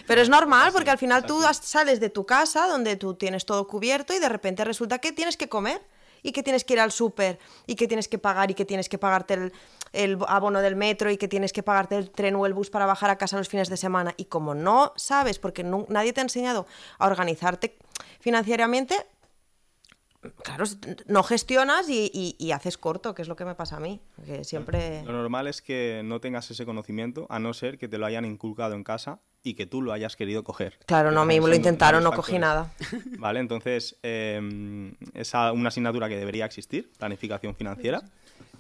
Pero 0.07 0.21
es 0.21 0.29
normal, 0.29 0.73
porque 0.73 0.91
al 0.91 0.99
final 0.99 1.27
tú 1.27 1.41
sales 1.61 2.01
de 2.01 2.11
tu 2.11 2.27
casa, 2.27 2.67
donde 2.67 2.97
tú 2.97 3.15
tienes 3.15 3.47
todo 3.47 3.67
cubierto, 3.67 4.15
y 4.15 4.19
de 4.19 4.29
repente 4.29 4.65
resulta 4.65 4.99
que 4.99 5.13
tienes 5.13 5.37
que 5.37 5.49
comer. 5.49 5.81
Y 6.23 6.33
que 6.33 6.43
tienes 6.43 6.65
que 6.65 6.75
ir 6.75 6.81
al 6.81 6.91
súper, 6.91 7.39
y 7.69 7.77
que 7.77 7.87
tienes 7.87 8.09
que 8.09 8.19
pagar, 8.19 8.51
y 8.51 8.55
que 8.55 8.65
tienes 8.65 8.89
que 8.89 8.99
pagarte 8.99 9.35
el, 9.35 9.53
el 9.93 10.19
abono 10.27 10.61
del 10.61 10.75
metro, 10.75 11.09
y 11.09 11.19
que 11.19 11.29
tienes 11.29 11.53
que 11.53 11.63
pagarte 11.63 11.97
el 11.97 12.11
tren 12.11 12.35
o 12.35 12.47
el 12.47 12.55
bus 12.55 12.69
para 12.69 12.85
bajar 12.85 13.11
a 13.11 13.17
casa 13.17 13.37
los 13.37 13.49
fines 13.49 13.69
de 13.69 13.77
semana. 13.77 14.13
Y 14.17 14.25
como 14.25 14.53
no 14.53 14.93
sabes, 14.97 15.39
porque 15.39 15.63
nadie 15.63 16.13
te 16.13 16.21
ha 16.21 16.25
enseñado 16.25 16.67
a 16.99 17.07
organizarte 17.07 17.77
financieramente, 18.19 18.97
claro, 20.43 20.65
no 21.07 21.23
gestionas 21.23 21.89
y, 21.89 22.11
y- 22.13 22.37
y 22.39 22.53
haces 22.53 22.79
corto, 22.79 23.15
que 23.15 23.23
es 23.23 23.29
lo 23.29 23.37
que 23.37 23.45
me 23.45 23.55
pasa 23.55 23.77
a 23.77 23.81
mí. 23.81 24.01
Que 24.25 24.45
siempre. 24.45 25.03
Lo 25.05 25.13
normal 25.13 25.47
es 25.47 25.63
que 25.63 26.03
no 26.05 26.21
tengas 26.21 26.51
ese 26.51 26.65
conocimiento, 26.65 27.27
a 27.31 27.39
no 27.39 27.53
ser 27.55 27.79
que 27.79 27.89
te 27.89 27.99
lo 27.99 28.07
hayan 28.07 28.25
inculcado 28.25 28.75
en 28.75 28.85
casa 28.85 29.21
y 29.43 29.55
que 29.55 29.67
tú 29.67 29.81
lo 29.83 29.93
hayas 29.93 30.17
querido 30.17 30.43
coger. 30.45 30.79
Claro, 30.87 31.11
no, 31.13 31.21
a 31.21 31.25
mí 31.25 31.41
me 31.41 31.49
lo 31.49 31.55
intentaron, 31.55 32.03
no 32.03 32.13
cogí 32.13 32.39
nada. 32.39 32.73
Vale, 33.19 33.39
entonces 33.41 33.97
eh, 34.03 34.93
es 35.15 35.33
una 35.35 35.69
asignatura 35.69 36.09
que 36.09 36.17
debería 36.17 36.45
existir, 36.47 36.91
planificación 36.99 37.55
financiera, 37.55 38.03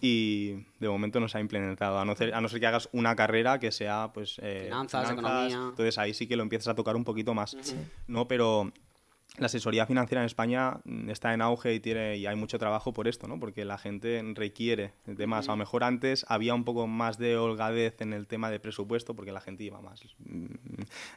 y 0.00 0.52
de 0.78 0.88
momento 0.88 1.18
no 1.20 1.28
se 1.28 1.38
ha 1.38 1.40
implementado, 1.40 1.98
a 1.98 2.04
no 2.04 2.14
ser, 2.14 2.34
a 2.34 2.40
no 2.40 2.48
ser 2.48 2.60
que 2.60 2.66
hagas 2.66 2.88
una 2.92 3.16
carrera 3.16 3.58
que 3.58 3.72
sea 3.72 4.10
pues 4.12 4.38
eh, 4.42 4.64
Finanzas, 4.64 5.10
economía. 5.10 5.56
Entonces 5.70 5.98
ahí 5.98 6.12
sí 6.14 6.26
que 6.28 6.36
lo 6.36 6.42
empiezas 6.42 6.68
a 6.68 6.74
tocar 6.74 6.96
un 6.96 7.04
poquito 7.04 7.34
más, 7.34 7.56
¿no? 8.06 8.28
Pero 8.28 8.72
la 9.38 9.46
asesoría 9.46 9.86
financiera 9.86 10.22
en 10.22 10.26
España 10.26 10.78
mm, 10.84 11.10
está 11.10 11.34
en 11.34 11.42
auge 11.42 11.74
y 11.74 11.80
tiene 11.80 12.16
y 12.16 12.26
hay 12.26 12.36
mucho 12.36 12.58
trabajo 12.58 12.92
por 12.92 13.08
esto, 13.08 13.28
¿no? 13.28 13.38
Porque 13.38 13.64
la 13.64 13.78
gente 13.78 14.22
requiere 14.34 14.92
de 15.06 15.26
más. 15.26 15.48
A 15.48 15.52
lo 15.52 15.56
mejor 15.58 15.84
antes 15.84 16.24
había 16.28 16.54
un 16.54 16.64
poco 16.64 16.86
más 16.86 17.18
de 17.18 17.36
holgadez 17.36 18.00
en 18.00 18.12
el 18.12 18.26
tema 18.26 18.50
de 18.50 18.60
presupuesto 18.60 19.14
porque 19.14 19.32
la 19.32 19.40
gente 19.40 19.64
iba 19.64 19.80
más, 19.80 20.00
mm, 20.18 20.46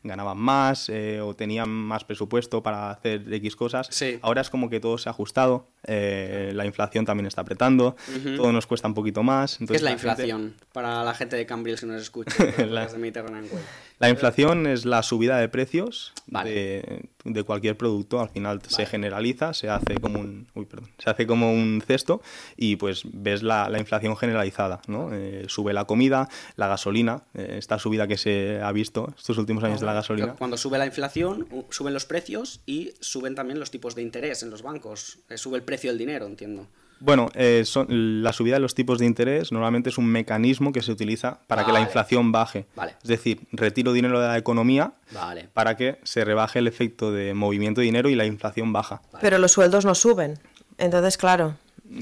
ganaban 0.03 0.37
más 0.37 0.89
eh, 0.89 1.21
o 1.21 1.33
tenían 1.35 1.69
más 1.69 2.03
presupuesto 2.03 2.61
para 2.63 2.91
hacer 2.91 3.31
X 3.33 3.55
cosas. 3.55 3.87
Sí. 3.91 4.19
Ahora 4.21 4.41
es 4.41 4.49
como 4.49 4.69
que 4.69 4.79
todo 4.79 4.97
se 4.97 5.09
ha 5.09 5.11
ajustado, 5.11 5.67
eh, 5.85 6.51
la 6.53 6.65
inflación 6.65 7.05
también 7.05 7.25
está 7.27 7.41
apretando, 7.41 7.95
todo 8.35 8.51
nos 8.51 8.67
cuesta 8.67 8.87
un 8.87 8.93
poquito 8.93 9.23
más. 9.23 9.57
¿Qué 9.65 9.75
es 9.75 9.81
la 9.81 9.91
inflación? 9.91 10.55
Para 10.73 11.03
la 11.03 11.13
gente 11.13 11.35
de 11.35 11.45
Cambrils 11.45 11.79
que 11.81 11.85
nos 11.87 12.01
escucha, 12.01 12.33
La- 12.67 12.87
de 12.87 12.97
Mediterranean 12.97 13.45
Way. 13.51 13.63
La 13.99 14.09
inflación 14.09 14.65
es 14.65 14.85
la 14.85 15.03
subida 15.03 15.37
de 15.37 15.49
precios 15.49 16.13
Vale. 16.25 16.49
de, 16.49 17.09
de 17.25 17.43
cualquier 17.43 17.75
producto. 17.75 18.21
Al 18.21 18.29
final 18.29 18.61
se 18.65 18.85
generaliza, 18.85 19.53
se 19.53 19.69
hace 19.69 19.95
como 19.99 20.21
un, 20.21 20.47
uy, 20.55 20.65
perdón, 20.65 20.89
se 20.97 21.09
hace 21.09 21.27
como 21.27 21.51
un 21.51 21.83
cesto 21.85 22.21
y 22.55 22.77
pues 22.77 23.03
ves 23.11 23.43
la, 23.43 23.67
la 23.67 23.77
inflación 23.77 24.15
generalizada. 24.15 24.81
¿no? 24.87 25.09
Eh, 25.13 25.45
sube 25.49 25.73
la 25.73 25.83
comida, 25.83 26.29
la 26.55 26.67
gasolina, 26.69 27.23
eh, 27.33 27.55
esta 27.57 27.77
subida 27.77 28.07
que 28.07 28.17
se 28.17 28.61
ha 28.61 28.71
visto 28.71 29.13
estos 29.17 29.37
últimos 29.37 29.65
años 29.65 29.81
de 29.81 29.85
la 29.85 29.93
gasolina. 29.93 30.35
Cuando 30.37 30.55
sube 30.55 30.77
la 30.77 30.85
inflación, 30.85 31.47
suben 31.69 31.93
los 31.93 32.05
precios 32.05 32.61
y 32.65 32.93
suben 33.01 33.35
también 33.35 33.59
los 33.59 33.69
tipos 33.69 33.95
de 33.95 34.01
interés 34.01 34.43
en 34.43 34.49
los 34.49 34.61
bancos. 34.61 35.19
Eh, 35.29 35.37
Sube 35.37 35.57
el 35.57 35.63
precio 35.63 35.89
del 35.89 35.97
dinero, 35.97 36.25
entiendo. 36.25 36.67
Bueno, 36.99 37.29
eh, 37.33 37.63
son- 37.65 37.87
la 38.23 38.33
subida 38.33 38.55
de 38.55 38.59
los 38.59 38.75
tipos 38.75 38.99
de 38.99 39.05
interés 39.05 39.51
normalmente 39.51 39.89
es 39.89 39.97
un 39.97 40.05
mecanismo 40.07 40.71
que 40.71 40.81
se 40.81 40.91
utiliza 40.91 41.39
para 41.47 41.65
que 41.65 41.71
la 41.71 41.79
inflación 41.81 42.31
baje. 42.31 42.65
Vale. 42.75 42.95
Es 43.01 43.07
decir, 43.09 43.41
retiro 43.51 43.93
dinero 43.93 44.19
de 44.19 44.27
la 44.27 44.37
economía 44.37 44.93
Vale. 45.13 45.49
para 45.53 45.77
que 45.77 45.99
se 46.03 46.25
rebaje 46.25 46.59
el 46.59 46.67
efecto 46.67 47.11
de 47.11 47.33
movimiento 47.33 47.81
de 47.81 47.85
dinero 47.85 48.09
y 48.09 48.15
la 48.15 48.25
inflación 48.25 48.73
baja. 48.73 49.01
Pero 49.21 49.37
los 49.37 49.51
sueldos 49.51 49.85
no 49.85 49.95
suben. 49.95 50.39
Entonces, 50.77 51.17
claro, 51.17 51.55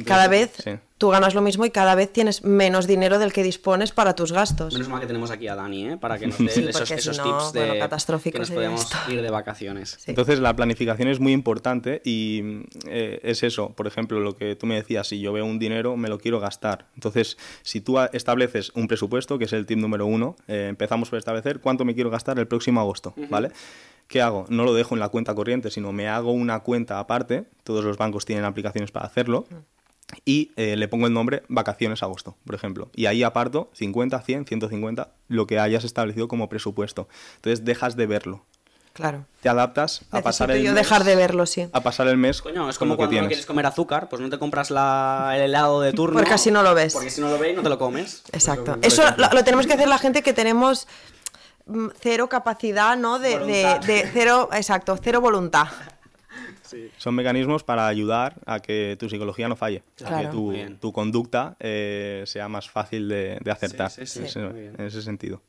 cada 0.06 0.28
vez 0.28 0.54
sí. 0.64 0.72
tú 0.98 1.10
ganas 1.10 1.34
lo 1.34 1.42
mismo 1.42 1.66
y 1.66 1.70
cada 1.70 1.96
vez 1.96 2.12
tienes 2.12 2.44
menos 2.44 2.88
dinero 2.88 3.20
del 3.20 3.32
que 3.32 3.44
dispones 3.44 3.92
para 3.92 4.16
tus 4.16 4.32
gastos. 4.32 4.74
Menos 4.74 4.90
mal 4.90 5.00
que 5.00 5.08
tenemos 5.08 5.32
aquí 5.32 5.48
a 5.48 5.56
Dani, 5.56 5.92
¿eh? 5.92 5.98
Para 5.98 6.18
que 6.18 6.28
nos 6.28 6.38
dé 6.40 6.50
Sí, 6.50 6.66
esos, 6.68 6.88
si 6.90 7.22
no, 7.22 7.24
tips 7.24 7.54
de 7.54 7.60
bueno, 7.60 7.74
que 8.32 8.40
nos 8.40 8.52
podemos 8.52 8.82
esto. 8.84 8.98
ir 9.12 9.22
de 9.22 9.30
vacaciones. 9.30 9.98
Sí. 10.00 10.12
Entonces 10.12 10.40
la 10.40 10.56
planificación 10.56 11.08
es 11.08 11.20
muy 11.20 11.32
importante 11.32 12.02
y 12.04 12.64
eh, 12.88 13.20
es 13.24 13.44
eso, 13.44 13.70
por 13.70 13.88
ejemplo, 13.88 14.20
lo 14.20 14.36
que 14.36 14.56
tú 14.56 14.66
me 14.66 14.76
decías, 14.76 15.08
si 15.08 15.20
yo 15.20 15.32
veo 15.34 15.46
un 15.46 15.60
dinero 15.60 15.96
me 15.96 16.10
lo 16.10 16.18
quiero 16.18 16.40
gastar. 16.40 16.88
Entonces, 16.96 17.38
si 17.62 17.82
tú 17.82 18.00
estableces 18.12 18.72
un 18.76 18.88
presupuesto, 18.88 19.38
que 19.38 19.46
es 19.46 19.54
el 19.54 19.66
tip 19.66 19.78
número 19.78 20.06
uno, 20.06 20.36
eh, 20.48 20.68
empezamos 20.70 21.10
por 21.10 21.20
establecer 21.20 21.60
cuánto 21.60 21.86
me 21.86 21.96
quiero 21.96 22.10
gastar 22.10 22.38
el 22.40 22.48
próximo 22.48 22.82
agosto, 22.82 23.14
¿vale? 23.30 23.52
¿Qué 24.08 24.22
hago? 24.22 24.46
No 24.48 24.64
lo 24.64 24.74
dejo 24.74 24.96
en 24.96 25.00
la 25.02 25.10
cuenta 25.10 25.36
corriente, 25.36 25.70
sino 25.70 25.92
me 25.92 26.08
hago 26.08 26.32
una 26.32 26.62
cuenta 26.62 26.98
aparte, 27.00 27.44
todos 27.66 27.84
los 27.84 27.98
bancos 27.98 28.24
tienen 28.26 28.46
aplicaciones 28.46 28.90
para 28.92 29.06
hacerlo, 29.06 29.46
y 30.26 30.52
eh, 30.56 30.76
le 30.78 30.88
pongo 30.88 31.08
el 31.08 31.14
nombre 31.14 31.44
vacaciones 31.50 32.02
agosto, 32.04 32.38
por 32.46 32.56
ejemplo. 32.56 32.90
Y 32.96 33.08
ahí 33.08 33.24
aparto 33.24 33.70
50, 33.74 34.20
100, 34.22 34.46
150, 34.46 35.10
lo 35.28 35.48
que 35.48 35.60
hayas 35.60 35.84
establecido 35.84 36.28
como 36.28 36.50
presupuesto. 36.50 37.08
Entonces 37.36 37.66
dejas 37.66 37.96
de 37.96 38.08
verlo 38.08 38.46
Claro. 38.94 39.26
te 39.42 39.50
adaptas 39.50 40.02
a 40.10 40.22
pasar 40.22 40.50
el 40.50 40.64
yo 40.64 40.72
mes, 40.72 40.76
dejar 40.82 41.04
de 41.04 41.16
verlo, 41.16 41.46
sí. 41.46 41.70
a 41.72 41.82
pasar 41.82 42.08
el 42.08 42.18
mes 42.18 42.42
Coño, 42.42 42.68
es 42.68 42.80
con 42.80 42.88
como 42.88 42.94
lo 42.94 42.96
que 42.96 42.98
cuando 42.98 43.06
no 43.06 43.10
tienes. 43.12 43.28
quieres 43.28 43.46
comer 43.46 43.68
azúcar, 43.68 44.10
pues 44.10 44.20
no 44.20 44.30
te 44.32 44.40
compras 44.40 44.72
la, 44.72 45.34
el 45.36 45.42
helado 45.44 45.82
de 45.82 45.94
turno. 45.94 46.18
Porque 46.18 46.34
así 46.34 46.50
no 46.50 46.64
lo 46.64 46.74
ves. 46.74 46.94
Porque 46.94 47.12
si 47.12 47.22
no 47.22 47.30
lo 47.30 47.38
ves, 47.38 47.56
no 47.56 47.62
te 47.62 47.70
lo 47.70 47.78
comes. 47.78 48.24
Exacto. 48.32 48.74
Por 48.74 48.84
Eso 48.86 49.04
lo, 49.18 49.30
lo 49.30 49.44
tenemos 49.44 49.68
que 49.68 49.74
hacer 49.74 49.88
la 49.88 50.00
gente 50.00 50.24
que 50.24 50.34
tenemos 50.34 50.88
mm, 51.68 51.90
cero 52.00 52.28
capacidad, 52.28 52.98
¿no? 52.98 53.20
De, 53.20 53.38
de 53.38 54.10
cero, 54.14 54.50
exacto, 54.52 54.98
cero 55.00 55.22
voluntad. 55.22 55.68
Son 56.98 57.16
mecanismos 57.16 57.64
para 57.64 57.88
ayudar 57.88 58.36
a 58.46 58.60
que 58.60 58.96
tu 59.00 59.10
psicología 59.10 59.48
no 59.48 59.56
falle, 59.56 59.84
a 60.06 60.22
que 60.22 60.28
tu, 60.80 60.92
conducta 60.92 61.56
eh, 61.60 62.24
sea 62.26 62.48
más 62.48 62.70
fácil 62.70 63.08
de, 63.08 63.40
de 63.44 63.52
acertar 63.52 63.92
Sí, 63.92 64.06
sí, 64.06 64.28
sí. 64.28 64.40
en, 64.40 64.76
en 64.78 64.86
ese 64.86 65.02
sentido. 65.02 65.42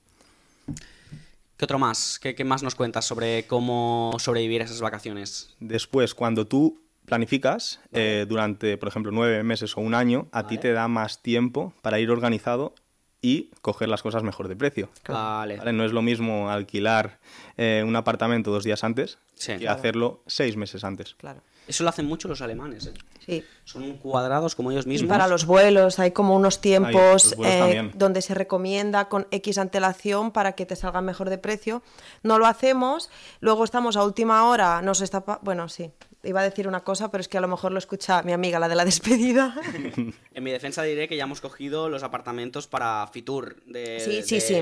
¿Qué 1.56 1.64
otro 1.64 1.78
más? 1.78 2.20
¿Qué, 2.20 2.36
qué 2.36 2.44
más 2.44 2.62
nos 2.62 2.76
cuentas 2.76 3.04
sobre 3.04 3.44
cómo 3.46 4.14
sobrevivir 4.18 4.62
a 4.62 4.64
esas 4.64 4.80
vacaciones? 4.80 5.56
Después, 5.58 6.14
cuando 6.14 6.46
tú 6.46 6.80
planificas 7.04 7.80
eh, 7.92 8.26
durante, 8.28 8.76
por 8.76 8.88
ejemplo, 8.88 9.10
nueve 9.10 9.42
meses 9.42 9.76
o 9.76 9.80
un 9.80 9.94
año, 9.94 10.28
a 10.30 10.46
ti 10.46 10.58
te 10.58 10.72
da 10.72 10.86
más 10.86 11.20
tiempo 11.20 11.72
para 11.82 11.98
ir 11.98 12.10
organizado 12.10 12.74
y 13.20 13.50
coger 13.62 13.88
las 13.88 14.02
cosas 14.02 14.22
mejor 14.22 14.48
de 14.48 14.56
precio. 14.56 14.88
Vale. 15.08 15.56
¿Vale? 15.56 15.72
No 15.72 15.84
es 15.84 15.92
lo 15.92 16.02
mismo 16.02 16.50
alquilar 16.50 17.18
eh, 17.56 17.82
un 17.86 17.96
apartamento 17.96 18.50
dos 18.50 18.64
días 18.64 18.84
antes 18.84 19.18
Sí. 19.34 19.52
que 19.52 19.58
Claro. 19.60 19.78
hacerlo 19.78 20.22
seis 20.26 20.56
meses 20.56 20.84
antes. 20.84 21.14
Claro. 21.16 21.40
Eso 21.66 21.82
lo 21.84 21.90
hacen 21.90 22.06
mucho 22.06 22.28
los 22.28 22.40
alemanes, 22.40 22.86
¿eh? 22.86 22.94
Sí. 23.26 23.44
Son 23.64 23.98
cuadrados 23.98 24.54
como 24.54 24.70
ellos 24.70 24.86
mismos. 24.86 25.08
Para 25.10 25.28
los 25.28 25.44
vuelos 25.44 25.98
hay 25.98 26.12
como 26.12 26.34
unos 26.34 26.62
tiempos 26.62 27.34
eh, 27.44 27.90
donde 27.94 28.22
se 28.22 28.32
recomienda 28.34 29.08
con 29.10 29.26
X 29.30 29.58
antelación 29.58 30.30
para 30.32 30.52
que 30.52 30.64
te 30.64 30.76
salga 30.76 31.02
mejor 31.02 31.28
de 31.28 31.36
precio. 31.36 31.82
No 32.22 32.38
lo 32.38 32.46
hacemos, 32.46 33.10
luego 33.40 33.64
estamos 33.64 33.98
a 33.98 34.04
última 34.04 34.44
hora, 34.48 34.80
nos 34.80 35.02
está... 35.02 35.24
pa- 35.26 35.40
Bueno, 35.42 35.68
sí, 35.68 35.90
iba 36.28 36.40
a 36.40 36.44
decir 36.44 36.68
una 36.68 36.80
cosa, 36.80 37.10
pero 37.10 37.20
es 37.20 37.28
que 37.28 37.38
a 37.38 37.40
lo 37.40 37.48
mejor 37.48 37.72
lo 37.72 37.78
escucha 37.78 38.22
mi 38.22 38.32
amiga, 38.32 38.58
la 38.58 38.68
de 38.68 38.74
la 38.74 38.84
despedida. 38.84 39.54
En 40.34 40.44
mi 40.44 40.50
defensa 40.52 40.82
diré 40.84 41.08
que 41.08 41.16
ya 41.16 41.24
hemos 41.24 41.40
cogido 41.40 41.88
los 41.88 42.02
apartamentos 42.04 42.66
para 42.68 43.06
Fitur 43.12 43.62
de, 43.66 43.98
Sí, 44.00 44.22
sí, 44.22 44.34
de- 44.36 44.40
sí. 44.40 44.54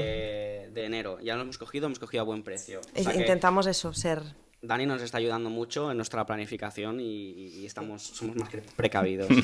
de 0.73 0.85
enero. 0.85 1.19
Ya 1.21 1.35
los 1.35 1.43
hemos 1.43 1.59
cogido, 1.59 1.87
hemos 1.87 1.99
cogido 1.99 2.23
a 2.23 2.25
buen 2.25 2.43
precio. 2.43 2.81
O 2.81 3.03
sea 3.03 3.13
que 3.13 3.19
Intentamos 3.19 3.67
eso, 3.67 3.93
ser... 3.93 4.23
Dani 4.63 4.87
nos 4.87 5.03
está 5.03 5.19
ayudando 5.19 5.51
mucho 5.51 5.91
en 5.91 5.99
nuestra 5.99 6.25
planificación 6.25 6.99
y, 6.99 7.33
y 7.61 7.67
estamos, 7.67 8.03
somos 8.03 8.37
más 8.37 8.49
que 8.49 8.63
precavidos. 8.77 9.29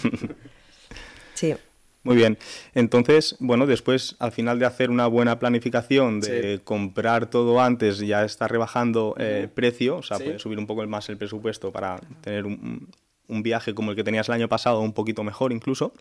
Sí. 1.35 1.55
Muy 2.05 2.17
bien. 2.17 2.37
Entonces, 2.75 3.37
bueno, 3.39 3.67
después, 3.67 4.17
al 4.19 4.33
final 4.33 4.59
de 4.59 4.67
hacer 4.67 4.91
una 4.91 5.07
buena 5.07 5.39
planificación, 5.39 6.21
de 6.21 6.61
comprar 6.65 7.27
todo 7.31 7.61
antes, 7.61 7.99
ya 7.99 8.25
está 8.25 8.49
rebajando 8.49 9.15
eh, 9.19 9.49
precio, 9.55 9.99
o 9.99 10.03
sea, 10.03 10.17
Sí. 10.19 10.25
puedes 10.25 10.43
subir 10.43 10.59
un 10.59 10.67
poco 10.67 10.85
más 10.89 11.09
el 11.09 11.17
presupuesto 11.17 11.71
para 11.71 12.01
tener 12.23 12.45
un, 12.45 12.89
un 13.29 13.43
viaje 13.43 13.73
como 13.75 13.91
el 13.93 13.97
que 13.97 14.03
tenías 14.05 14.29
el 14.29 14.35
año 14.35 14.49
pasado, 14.49 14.81
un 14.81 14.93
poquito 14.93 15.23
mejor 15.23 15.53
incluso. 15.53 15.93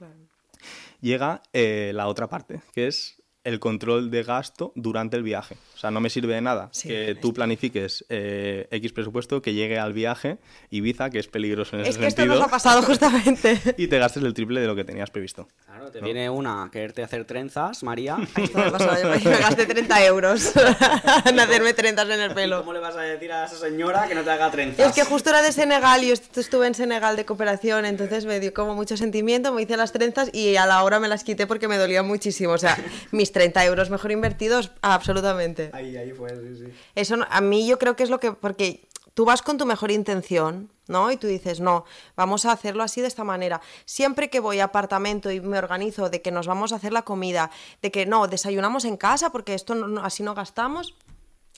Llega 1.02 1.42
eh, 1.54 1.92
la 1.96 2.08
otra 2.08 2.28
parte, 2.28 2.62
que 2.74 2.88
es 2.88 3.21
el 3.44 3.60
control 3.60 4.12
de 4.12 4.24
gasto 4.24 4.72
durante 4.76 5.18
el 5.18 5.24
viaje. 5.24 5.56
O 5.76 5.78
sea, 5.78 5.90
no 5.90 6.00
me 6.00 6.10
sirve 6.10 6.36
de 6.36 6.42
nada 6.42 6.70
Sí, 6.72 6.90
que 6.90 7.16
tú 7.16 7.34
planifiques 7.34 8.06
eh, 8.10 8.68
X 8.70 8.94
presupuesto, 8.94 9.42
que 9.42 9.54
llegue 9.54 9.80
al 9.80 9.94
viaje 9.94 10.38
Ibiza, 10.70 11.10
que 11.10 11.20
es 11.20 11.28
peligroso 11.28 11.76
en 11.76 11.82
Es 11.82 11.90
ese 11.90 12.00
que 12.00 12.08
esto 12.08 12.22
sentido, 12.22 12.40
nos 12.40 12.48
ha 12.48 12.52
pasado 12.52 12.82
justamente. 12.84 13.60
y 13.78 13.88
te 13.88 13.98
gastes 13.98 14.24
el 14.24 14.34
triple 14.34 14.62
de 14.62 14.68
lo 14.68 14.76
que 14.76 14.84
tenías 14.84 15.10
previsto. 15.10 15.48
Claro, 15.66 15.92
te 15.92 16.02
viene 16.02 16.30
una 16.30 16.66
a 16.66 16.72
quererte 16.72 17.04
hacer 17.04 17.26
trenzas, 17.26 17.84
María. 17.84 18.18
Esto 18.38 18.60
me 18.60 18.72
pasó, 18.72 19.02
yo 19.02 19.30
me 19.30 19.38
gasté 19.38 19.66
30 19.66 20.06
euros 20.06 20.54
en 21.26 21.40
hacerme 21.40 21.74
trenzas 21.74 22.10
en 22.10 22.22
el 22.22 22.32
¿Y 22.32 22.36
pelo. 22.36 22.60
¿Cómo 22.60 22.74
le 22.74 22.80
vas 22.80 22.96
a 22.96 23.02
decir 23.02 23.32
a 23.32 23.46
esa 23.46 23.58
señora 23.58 24.08
que 24.08 24.14
no 24.14 24.22
te 24.24 24.30
haga 24.30 24.52
trenzas? 24.52 24.88
Es 24.88 24.94
que 24.94 25.04
justo 25.04 25.32
era 25.32 25.42
de 25.42 25.52
Senegal 25.52 26.04
y 26.04 26.10
yo 26.10 26.14
estuve 26.14 26.68
en 26.68 26.76
Senegal 26.76 27.16
de 27.16 27.26
cooperación, 27.26 27.86
entonces 27.86 28.26
me 28.26 28.40
dio 28.40 28.54
como 28.54 28.76
mucho 28.76 28.98
sentimiento, 28.98 29.52
me 29.52 29.64
hice 29.64 29.78
las 29.78 29.92
trenzas 29.92 30.30
y 30.32 30.56
a 30.58 30.66
la 30.68 30.84
hora 30.84 31.00
me 31.00 31.08
las 31.08 31.24
quité 31.24 31.48
porque 31.48 31.68
me 31.68 31.78
dolía 31.78 32.04
muchísimo. 32.04 32.54
O 32.54 32.58
sea, 32.58 32.78
mis 33.12 33.31
30 33.32 33.66
euros 33.66 33.90
mejor 33.90 34.12
invertidos, 34.12 34.72
absolutamente. 34.82 35.72
Ahí, 35.74 35.98
ahí 35.98 36.12
fue, 36.12 36.30
sí, 36.30 36.56
sí. 36.66 36.74
Eso 36.96 37.16
a 37.30 37.42
mí 37.42 37.68
yo 37.68 37.80
creo 37.80 37.96
que 37.96 38.04
es 38.04 38.10
lo 38.10 38.20
que, 38.20 38.32
porque 38.34 38.88
tú 39.14 39.26
vas 39.26 39.42
con 39.42 39.58
tu 39.58 39.66
mejor 39.66 39.92
intención, 39.92 40.70
¿no? 40.88 41.12
Y 41.12 41.18
tú 41.18 41.28
dices, 41.28 41.60
no, 41.60 41.86
vamos 42.16 42.46
a 42.46 42.52
hacerlo 42.52 42.84
así 42.84 43.02
de 43.02 43.08
esta 43.08 43.24
manera. 43.24 43.60
Siempre 43.86 44.30
que 44.30 44.40
voy 44.40 44.60
a 44.60 44.66
apartamento 44.66 45.32
y 45.32 45.42
me 45.42 45.58
organizo 45.58 46.10
de 46.10 46.22
que 46.22 46.32
nos 46.32 46.48
vamos 46.48 46.72
a 46.72 46.76
hacer 46.78 46.94
la 46.94 47.02
comida, 47.02 47.50
de 47.82 47.92
que 47.92 48.06
no, 48.06 48.28
desayunamos 48.28 48.86
en 48.86 48.98
casa 48.98 49.32
porque 49.32 49.54
esto 49.54 49.76
no- 49.76 50.04
así 50.04 50.24
no 50.24 50.34
gastamos. 50.36 50.96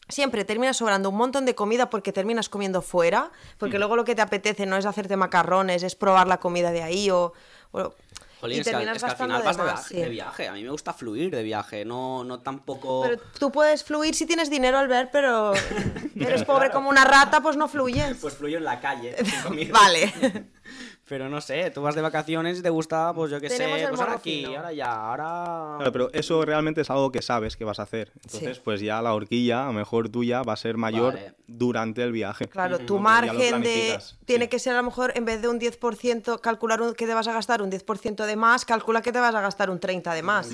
Siempre 0.10 0.44
termina 0.44 0.74
sobrando 0.74 1.10
un 1.10 1.16
montón 1.16 1.46
de 1.46 1.56
comida 1.56 1.90
porque 1.90 2.12
terminas 2.12 2.50
comiendo 2.50 2.82
fuera, 2.82 3.32
porque 3.58 3.78
luego 3.78 3.96
lo 3.96 4.04
que 4.04 4.16
te 4.16 4.22
apetece 4.22 4.66
no 4.66 4.76
es 4.76 4.86
hacerte 4.86 5.16
macarrones, 5.16 5.82
es 5.82 5.96
probar 5.96 6.28
la 6.28 6.40
comida 6.40 6.72
de 6.72 6.84
ahí 6.84 7.10
o... 7.10 7.34
o- 7.72 7.94
Jolín, 8.44 8.58
y 8.58 8.60
es 8.60 8.68
que, 8.68 8.76
al- 8.76 8.82
terminas 8.82 8.98
es 8.98 9.04
que 9.04 9.10
al 9.10 9.16
final 9.18 9.42
vas 9.42 9.56
de, 9.58 9.64
de 9.64 9.64
viaje, 9.64 9.74
más, 9.80 9.88
sí. 9.88 9.96
de 9.96 10.10
viaje. 10.10 10.48
A 10.50 10.52
mí 10.52 10.64
me 10.64 10.70
gusta 10.70 10.92
fluir 10.94 11.32
de 11.32 11.44
viaje, 11.44 11.86
no, 11.86 12.26
no 12.26 12.42
tampoco... 12.42 13.04
Pero 13.04 13.22
tú 13.40 13.52
puedes 13.54 13.86
fluir 13.86 14.14
si 14.16 14.26
tienes 14.26 14.50
dinero 14.50 14.78
al 14.78 14.90
ver, 14.90 15.10
pero 15.12 15.54
eres 16.20 16.44
pobre 16.44 16.70
como 16.70 16.90
una 16.90 17.06
rata, 17.06 17.40
pues 17.42 17.56
no 17.56 17.70
fluyes. 17.70 18.18
Pues 18.20 18.34
fluyo 18.34 18.58
en 18.58 18.66
la 18.66 18.82
calle. 18.82 19.16
Vale. 19.72 20.14
Pero 21.08 21.28
no 21.28 21.42
sé, 21.42 21.70
tú 21.72 21.82
vas 21.82 21.96
de 21.96 22.02
vacaciones 22.02 22.60
y 22.60 22.62
te 22.62 22.70
gusta, 22.70 23.12
pues 23.14 23.30
yo 23.30 23.42
qué 23.42 23.50
sé, 23.50 23.68
pues 23.90 24.00
ahora 24.00 24.14
aquí, 24.14 24.46
fino. 24.46 24.58
ahora 24.58 24.72
ya, 24.72 24.94
ahora... 25.10 25.76
Claro, 25.78 25.92
pero 25.92 26.10
eso 26.14 26.44
realmente 26.46 26.80
es 26.82 26.90
algo 26.90 27.12
que 27.12 27.22
sabes 27.22 27.58
que 27.58 27.66
vas 27.66 27.80
a 27.80 27.84
hacer. 27.84 28.14
Entonces, 28.24 28.56
Sí. 28.58 28.62
pues 28.64 28.80
ya 28.80 29.02
la 29.02 29.14
horquilla, 29.14 29.64
a 29.64 29.68
lo 29.68 29.74
mejor 29.74 30.08
tuya, 30.08 30.44
va 30.44 30.54
a 30.54 30.56
ser 30.58 30.78
mayor 30.78 31.16
Vale. 31.16 31.34
durante 31.48 32.04
el 32.04 32.14
viaje. 32.14 32.48
Claro, 32.48 32.80
tu 32.80 33.00
margen 33.00 33.62
de... 33.62 34.00
Tiene 34.26 34.46
sí. 34.46 34.50
que 34.50 34.60
ser 34.60 34.74
a 34.74 34.78
lo 34.78 34.84
mejor, 34.84 35.12
en 35.16 35.26
vez 35.26 35.42
de 35.42 35.50
un 35.50 35.60
10%, 35.60 36.40
calcular 36.40 36.82
un- 36.82 36.94
que 36.94 37.06
te 37.06 37.14
vas 37.14 37.28
a 37.28 37.34
gastar 37.34 37.62
un 37.62 37.70
10% 37.70 38.26
de 38.26 38.36
más, 38.38 38.64
calcula 38.64 39.02
que 39.02 39.12
te 39.12 39.20
vas 39.20 39.36
a 39.36 39.42
gastar 39.42 39.70
un 39.70 39.80
30% 39.82 40.14
de 40.14 40.24
más. 40.24 40.50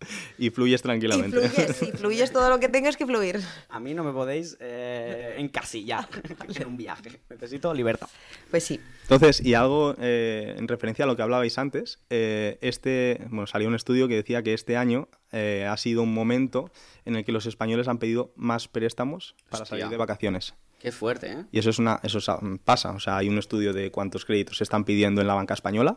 Y 0.38 0.50
fluyes 0.50 0.80
Y 0.80 0.82
tranquilamente. 0.82 1.48
fluyes, 1.48 1.82
y 1.82 1.96
fluyes 1.96 2.32
todo 2.32 2.48
lo 2.48 2.60
que 2.60 2.68
tengas 2.68 2.96
que 2.96 3.04
fluir. 3.06 3.40
A 3.68 3.80
mí 3.80 3.94
no 3.94 4.04
me 4.04 4.12
podéis 4.12 4.56
eh, 4.60 5.34
encasillar 5.38 6.08
en 6.60 6.66
un 6.66 6.76
viaje. 6.76 7.20
Necesito 7.28 7.74
libertad. 7.74 8.08
Pues 8.50 8.64
sí. 8.64 8.80
Entonces, 9.02 9.40
y 9.44 9.54
algo 9.54 9.94
eh, 9.98 10.54
en 10.56 10.68
referencia 10.68 11.04
a 11.04 11.08
lo 11.08 11.16
que 11.16 11.22
hablabais 11.22 11.58
antes, 11.58 11.98
eh, 12.10 12.58
este, 12.60 13.20
bueno, 13.30 13.46
salió 13.46 13.66
un 13.68 13.74
estudio 13.74 14.06
que 14.08 14.14
decía 14.16 14.42
que 14.42 14.54
este 14.54 14.76
año 14.76 15.08
eh, 15.32 15.66
ha 15.68 15.76
sido 15.76 16.02
un 16.02 16.14
momento 16.14 16.70
en 17.04 17.16
el 17.16 17.24
que 17.24 17.32
los 17.32 17.46
españoles 17.46 17.88
han 17.88 17.98
pedido 17.98 18.32
más 18.36 18.68
préstamos 18.68 19.34
para 19.50 19.62
Hostia. 19.64 19.78
salir 19.78 19.90
de 19.90 19.96
vacaciones. 19.96 20.54
Qué 20.78 20.92
fuerte, 20.92 21.32
¿eh? 21.32 21.44
Y 21.50 21.58
eso 21.58 21.70
es 21.70 21.80
una, 21.80 21.98
eso 22.04 22.20
sa- 22.20 22.38
pasa, 22.64 22.92
o 22.92 23.00
sea, 23.00 23.16
hay 23.16 23.28
un 23.28 23.38
estudio 23.38 23.72
de 23.72 23.90
cuántos 23.90 24.24
créditos 24.24 24.58
se 24.58 24.62
están 24.64 24.84
pidiendo 24.84 25.20
en 25.20 25.26
la 25.26 25.34
banca 25.34 25.54
española 25.54 25.96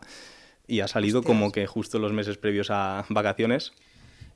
y 0.67 0.79
ha 0.79 0.87
salido 0.87 1.21
como 1.21 1.51
que 1.51 1.67
justo 1.67 1.99
los 1.99 2.13
meses 2.13 2.37
previos 2.37 2.69
a 2.71 3.05
vacaciones 3.09 3.73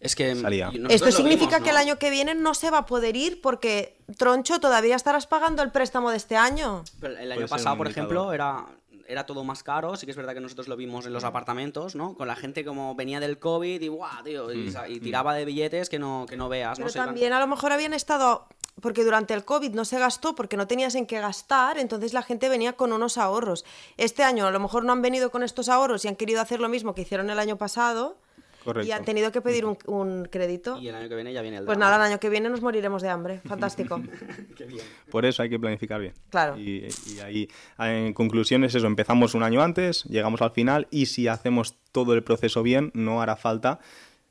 Es 0.05 0.15
que 0.15 0.35
Salía. 0.35 0.71
Esto 0.89 1.11
significa 1.11 1.57
vimos, 1.57 1.63
que 1.63 1.69
el 1.71 1.77
año 1.77 1.97
que 1.97 2.09
viene 2.09 2.35
no 2.35 2.53
se 2.53 2.69
va 2.69 2.79
a 2.79 2.85
poder 2.85 3.15
ir 3.15 3.41
porque, 3.41 3.97
Troncho, 4.17 4.59
todavía 4.59 4.95
estarás 4.95 5.25
pagando 5.25 5.63
el 5.63 5.71
préstamo 5.71 6.11
de 6.11 6.17
este 6.17 6.35
año. 6.37 6.83
Pero 6.99 7.17
el 7.17 7.31
año 7.31 7.47
pasado, 7.47 7.75
por 7.77 7.87
ejemplo, 7.87 8.31
era, 8.31 8.65
era 9.07 9.25
todo 9.25 9.43
más 9.43 9.63
caro. 9.63 9.95
Sí 9.95 10.05
que 10.05 10.11
es 10.11 10.17
verdad 10.17 10.33
que 10.35 10.41
nosotros 10.41 10.67
lo 10.67 10.75
vimos 10.77 11.05
en 11.07 11.13
los 11.13 11.23
apartamentos, 11.23 11.95
¿no? 11.95 12.13
Con 12.15 12.27
la 12.27 12.35
gente 12.35 12.63
como 12.63 12.93
venía 12.95 13.19
del 13.19 13.39
COVID 13.39 13.81
y 13.81 13.87
¡guau, 13.87 14.23
tío! 14.23 14.51
Y, 14.53 14.71
sa- 14.71 14.87
y 14.87 14.99
tiraba 14.99 15.33
de 15.33 15.43
billetes 15.45 15.89
que 15.89 15.97
no, 15.99 16.25
que 16.29 16.37
no 16.37 16.49
veas. 16.49 16.77
Pero 16.77 16.91
también 16.91 17.33
a 17.33 17.39
lo 17.39 17.47
mejor 17.47 17.71
habían 17.71 17.93
estado, 17.93 18.47
porque 18.81 19.03
durante 19.03 19.33
el 19.33 19.43
COVID 19.43 19.71
no 19.71 19.85
se 19.85 19.97
gastó 19.97 20.35
porque 20.35 20.55
no 20.57 20.67
tenías 20.67 20.93
en 20.95 21.07
qué 21.07 21.19
gastar, 21.19 21.79
entonces 21.79 22.13
la 22.13 22.21
gente 22.21 22.47
venía 22.49 22.73
con 22.73 22.93
unos 22.93 23.17
ahorros. 23.17 23.65
Este 23.97 24.23
año 24.23 24.45
a 24.45 24.51
lo 24.51 24.59
mejor 24.59 24.85
no 24.85 24.91
han 24.91 25.01
venido 25.01 25.31
con 25.31 25.41
estos 25.43 25.67
ahorros 25.69 26.05
y 26.05 26.09
han 26.09 26.15
querido 26.15 26.41
hacer 26.41 26.59
lo 26.59 26.69
mismo 26.69 26.93
que 26.93 27.01
hicieron 27.01 27.29
el 27.31 27.39
año 27.39 27.57
pasado 27.57 28.17
Correcto. 28.65 28.87
y 28.89 28.91
han 28.91 29.05
tenido 29.05 29.31
que 29.31 29.39
pedir 29.41 29.63
un, 29.65 29.77
un 29.85 30.25
crédito. 30.25 30.77
Y 30.81 30.89
el 30.89 30.95
año 30.95 31.07
que 31.07 31.15
viene 31.15 31.31
ya 31.31 31.41
viene 31.41 31.57
el 31.57 31.65
Pues 31.65 31.77
drama. 31.77 31.91
nada, 31.91 32.05
el 32.05 32.11
año 32.11 32.19
que 32.19 32.29
viene 32.29 32.49
nos 32.49 32.61
moriremos 32.61 33.01
de 33.01 33.07
hambre. 33.09 33.39
Fantástico. 33.47 34.01
Qué 34.57 34.65
bien. 34.65 34.83
Por 35.09 35.25
eso 35.25 35.41
hay 35.43 35.49
que 35.49 35.59
planificar 35.59 36.01
bien. 36.01 36.13
Claro. 36.29 36.57
Y, 36.59 36.87
y 37.07 37.19
ahí, 37.19 37.47
en 37.79 38.13
conclusión, 38.13 38.63
es 38.65 38.75
eso: 38.75 38.87
empezamos 38.87 39.35
un 39.35 39.43
año 39.43 39.61
antes, 39.61 40.03
llegamos 40.05 40.41
al 40.41 40.51
final, 40.51 40.87
y 40.91 41.05
si 41.05 41.27
hacemos 41.29 41.77
todo 41.91 42.13
el 42.13 42.23
proceso 42.23 42.63
bien, 42.63 42.91
no 42.93 43.21
hará 43.21 43.35
falta 43.37 43.79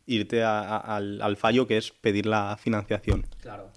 irte 0.06 0.42
a- 0.42 0.60
a- 0.60 0.96
al, 0.96 1.22
al 1.22 1.36
fallo 1.36 1.66
que 1.66 1.78
es 1.78 1.92
pedir 1.92 2.26
la 2.26 2.58
financiación. 2.60 3.26
Claro. 3.40 3.70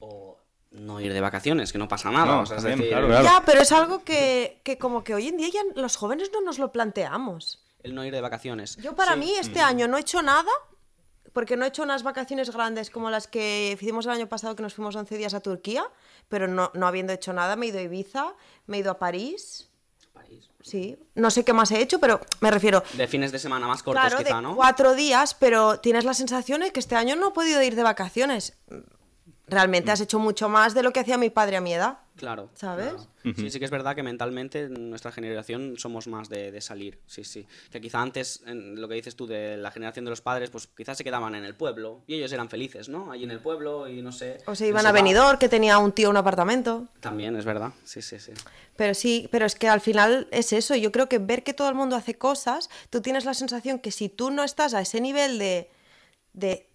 O 0.00 0.38
no 0.70 1.00
ir 1.00 1.12
de 1.12 1.20
vacaciones, 1.20 1.72
que 1.72 1.78
no 1.78 1.88
pasa 1.88 2.10
nada. 2.10 2.26
No, 2.36 2.40
o 2.42 2.46
sea, 2.46 2.56
es 2.58 2.62
también, 2.62 2.78
decir, 2.78 2.92
claro, 2.92 3.08
claro. 3.08 3.24
Ya, 3.24 3.42
pero 3.44 3.60
es 3.62 3.72
algo 3.72 4.04
que, 4.04 4.60
que 4.64 4.78
como 4.78 5.02
que 5.02 5.14
hoy 5.14 5.26
en 5.28 5.36
día 5.36 5.48
ya 5.52 5.60
los 5.80 5.96
jóvenes 5.96 6.30
no 6.32 6.40
nos 6.42 6.58
lo 6.58 6.72
planteamos. 6.72 7.64
El 7.82 7.94
no 7.94 8.04
ir 8.04 8.12
de 8.12 8.20
vacaciones. 8.20 8.76
Yo 8.76 8.94
para 8.94 9.14
Sí. 9.14 9.18
mí 9.20 9.32
este 9.34 9.60
año 9.60 9.86
no 9.88 9.96
he 9.96 10.00
hecho 10.00 10.22
nada, 10.22 10.50
porque 11.32 11.56
no 11.56 11.64
he 11.64 11.68
hecho 11.68 11.82
unas 11.82 12.02
vacaciones 12.02 12.50
grandes 12.50 12.90
como 12.90 13.10
las 13.10 13.28
que 13.28 13.72
hicimos 13.80 14.06
el 14.06 14.12
año 14.12 14.28
pasado, 14.28 14.56
que 14.56 14.62
nos 14.62 14.74
fuimos 14.74 14.96
11 14.96 15.16
días 15.16 15.34
a 15.34 15.40
Turquía, 15.40 15.84
pero 16.28 16.48
no, 16.48 16.70
no 16.74 16.86
habiendo 16.86 17.12
hecho 17.12 17.32
nada, 17.32 17.54
me 17.56 17.66
he 17.66 17.68
ido 17.68 17.78
a 17.78 17.82
Ibiza, 17.82 18.34
me 18.66 18.78
he 18.78 18.80
ido 18.80 18.90
a 18.90 18.98
París, 18.98 19.68
París. 20.12 20.48
sí, 20.62 20.98
no 21.14 21.30
sé 21.30 21.44
qué 21.44 21.52
más 21.52 21.70
he 21.70 21.80
hecho, 21.80 22.00
pero 22.00 22.20
me 22.40 22.50
refiero... 22.50 22.82
De 22.94 23.06
fines 23.06 23.30
de 23.30 23.38
semana 23.38 23.68
más 23.68 23.82
cortos, 23.82 24.00
Claro, 24.02 24.18
quizá, 24.24 24.36
de 24.36 24.42
¿no? 24.42 24.56
cuatro 24.56 24.94
días, 24.94 25.34
pero 25.34 25.78
tienes 25.80 26.04
la 26.04 26.14
sensación 26.14 26.62
de 26.62 26.72
que 26.72 26.80
este 26.80 26.96
año 26.96 27.14
no 27.14 27.28
he 27.28 27.32
podido 27.32 27.62
ir 27.62 27.76
de 27.76 27.82
vacaciones. 27.84 28.58
Realmente 29.48 29.90
has 29.90 30.00
hecho 30.00 30.18
mucho 30.18 30.48
más 30.48 30.74
de 30.74 30.82
lo 30.82 30.92
que 30.92 31.00
hacía 31.00 31.18
mi 31.18 31.30
padre 31.30 31.56
a 31.56 31.60
mi 31.60 31.74
edad. 31.74 31.98
Claro. 32.16 32.50
¿Sabes? 32.54 32.88
claro. 32.88 33.06
Sí, 33.36 33.50
sí 33.50 33.58
que 33.58 33.64
es 33.64 33.70
verdad 33.70 33.94
que 33.94 34.02
mentalmente 34.02 34.62
en 34.62 34.90
nuestra 34.90 35.12
generación 35.12 35.74
somos 35.76 36.06
más 36.08 36.28
de, 36.28 36.50
de 36.50 36.60
salir, 36.60 36.98
sí, 37.06 37.24
sí. 37.24 37.46
Que 37.70 37.80
quizá 37.80 38.00
antes, 38.00 38.42
en 38.46 38.80
lo 38.80 38.88
que 38.88 38.94
dices 38.94 39.16
tú 39.16 39.26
de 39.26 39.56
la 39.56 39.70
generación 39.70 40.04
de 40.04 40.10
los 40.10 40.20
padres, 40.20 40.50
pues 40.50 40.66
quizás 40.66 40.96
se 40.96 41.04
quedaban 41.04 41.34
en 41.34 41.44
el 41.44 41.54
pueblo 41.54 42.02
y 42.06 42.14
ellos 42.14 42.32
eran 42.32 42.48
felices, 42.48 42.88
¿no? 42.88 43.12
Allí 43.12 43.24
en 43.24 43.30
el 43.30 43.40
pueblo 43.40 43.88
y 43.88 44.02
no 44.02 44.12
sé. 44.12 44.38
O 44.46 44.54
se 44.54 44.66
iban 44.66 44.86
a. 44.86 44.92
Benidorm, 44.92 45.38
que 45.38 45.48
tenía 45.48 45.78
un 45.78 45.92
tío 45.92 46.10
un 46.10 46.16
apartamento. 46.16 46.88
También, 47.00 47.36
es 47.36 47.44
verdad. 47.44 47.72
Sí, 47.84 48.02
sí, 48.02 48.18
sí. 48.18 48.32
Pero 48.76 48.94
sí, 48.94 49.28
pero 49.30 49.46
es 49.46 49.54
que 49.54 49.68
al 49.68 49.80
final 49.80 50.26
es 50.30 50.52
eso. 50.52 50.74
Yo 50.74 50.90
creo 50.90 51.08
que 51.08 51.18
ver 51.18 51.44
que 51.44 51.54
todo 51.54 51.68
el 51.68 51.74
mundo 51.74 51.96
hace 51.96 52.16
cosas, 52.16 52.70
tú 52.90 53.00
tienes 53.00 53.24
la 53.24 53.34
sensación 53.34 53.78
que 53.78 53.90
si 53.90 54.08
tú 54.08 54.30
no 54.30 54.42
estás 54.42 54.74
a 54.74 54.80
ese 54.80 55.00
nivel 55.00 55.38
de, 55.38 55.70
de 56.32 56.67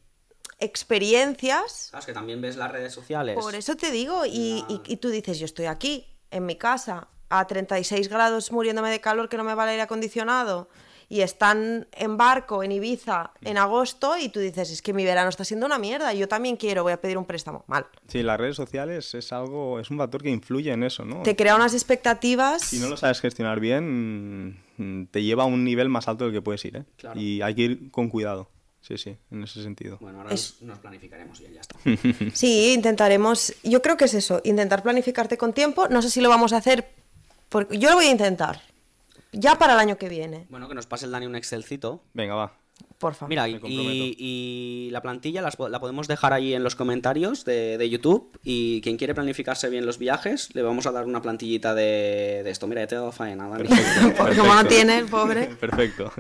experiencias, 0.60 1.90
Sabes 1.92 2.06
que 2.06 2.14
también 2.14 2.42
ves 2.42 2.56
las 2.58 2.72
redes 2.72 2.94
sociales. 2.94 3.36
por 3.36 3.56
eso 3.56 3.76
te 3.76 3.92
digo, 3.92 4.26
y, 4.26 4.64
y- 4.70 4.82
y 4.86 4.98
tú 4.98 5.10
dices, 5.10 5.40
yo 5.40 5.46
estoy 5.46 5.66
aquí, 5.66 6.06
en 6.32 6.46
mi 6.46 6.56
casa, 6.56 7.08
a 7.30 7.46
36 7.48 8.10
grados 8.10 8.52
muriéndome 8.52 8.90
de 8.92 9.02
calor 9.02 9.30
que 9.30 9.38
no 9.38 9.44
me 9.44 9.54
va 9.56 9.64
el 9.64 9.70
aire 9.72 9.82
acondicionado, 9.84 10.70
y 11.10 11.22
están 11.22 11.88
en 11.92 12.18
barco 12.18 12.64
en 12.64 12.72
Ibiza 12.72 13.34
en 13.42 13.58
agosto, 13.58 14.18
y 14.18 14.30
tú 14.30 14.40
dices, 14.40 14.72
es 14.72 14.82
que 14.82 14.94
mi 14.94 15.04
verano 15.04 15.30
está 15.30 15.44
siendo 15.44 15.66
una 15.66 15.78
mierda, 15.78 16.12
y 16.14 16.18
yo 16.20 16.28
también 16.28 16.56
quiero, 16.56 16.82
voy 16.84 16.94
a 16.94 17.02
pedir 17.02 17.18
un 17.18 17.26
préstamo. 17.26 17.66
Mal. 17.68 17.86
Sí, 18.08 18.24
las 18.24 18.40
redes 18.40 18.56
sociales 18.56 19.14
es 19.14 19.32
algo, 19.32 19.80
es 19.80 19.92
un 19.92 19.98
factor 20.00 20.24
que 20.24 20.30
influye 20.30 20.72
en 20.72 20.84
eso, 20.84 21.06
¿no? 21.06 21.22
Te 21.22 21.36
crea 21.36 21.56
unas 21.56 21.74
expectativas. 21.74 22.64
Si 22.64 22.80
no 22.80 22.88
lo 22.90 22.98
sabes 22.98 23.20
gestionar 23.22 23.60
bien, 23.60 24.60
te 25.12 25.22
lleva 25.22 25.44
a 25.44 25.46
un 25.46 25.64
nivel 25.64 25.90
más 25.90 26.08
alto 26.08 26.24
del 26.24 26.34
que 26.34 26.42
puedes 26.42 26.64
ir, 26.66 26.78
¿eh? 26.78 26.86
Claro. 26.98 27.20
Y 27.20 27.42
hay 27.44 27.54
que 27.54 27.62
ir 27.62 27.92
con 27.92 28.10
cuidado. 28.10 28.50
Sí, 28.86 28.98
sí, 28.98 29.16
en 29.32 29.44
ese 29.44 29.64
sentido. 29.64 29.98
Bueno, 30.02 30.20
ahora 30.22 30.34
Es- 30.34 30.62
nos, 30.62 30.78
planificaremos 30.80 31.40
bien, 31.40 31.54
ya 31.54 31.62
está. 31.62 31.78
Sí, 32.36 32.74
intentaremos. 32.74 33.54
Yo 33.64 33.82
creo 33.82 33.96
que 33.96 34.06
es 34.06 34.14
eso, 34.14 34.42
intentar 34.44 34.84
planificarte 34.84 35.38
con 35.38 35.54
tiempo. 35.54 35.88
No 35.88 36.02
sé 36.02 36.10
si 36.10 36.20
lo 36.20 36.28
vamos 36.28 36.52
a 36.52 36.58
hacer, 36.58 36.90
porque 37.50 37.78
yo 37.80 37.90
lo 37.90 37.96
voy 37.96 38.06
a 38.08 38.12
intentar. 38.12 38.62
Ya 39.32 39.58
para 39.58 39.74
el 39.74 39.80
año 39.80 39.98
que 39.98 40.10
viene, 40.10 40.46
bueno, 40.50 40.68
que 40.68 40.76
nos 40.76 40.86
pase 40.86 41.06
el 41.06 41.12
Dani 41.12 41.26
un 41.26 41.36
Excelcito. 41.38 42.02
Venga, 42.14 42.36
va. 42.36 42.54
porfa. 43.00 43.26
Mira, 43.28 43.48
y, 43.48 43.56
y- 43.66 44.16
y 44.20 44.90
la 44.92 45.02
plantilla 45.02 45.42
las 45.42 45.58
la 45.58 45.80
podemos 45.80 46.08
dejar 46.10 46.34
ahí 46.34 46.54
en 46.54 46.64
los 46.64 46.76
comentarios 46.76 47.46
de, 47.46 47.78
de 47.78 47.90
YouTube. 47.90 48.38
Y 48.44 48.82
quien 48.82 48.98
quiere 48.98 49.16
planificarse 49.16 49.70
bien 49.70 49.86
los 49.86 49.98
viajes, 49.98 50.54
le 50.54 50.62
vamos 50.62 50.86
a 50.88 50.92
dar 50.92 51.06
una 51.06 51.22
plantillita 51.22 51.74
de, 51.74 52.42
de 52.44 52.50
esto. 52.50 52.68
Mira, 52.68 52.82
ya 52.82 52.88
te 52.88 52.96
he 52.96 52.98
dado 52.98 53.12
faena, 53.14 53.48
Dani. 53.48 53.70
Porque 54.18 54.36
como 54.38 54.54
no 54.54 54.66
tiene, 54.66 54.98
el 55.00 55.06
pobre. 55.06 55.48
Perfecto. 55.60 56.12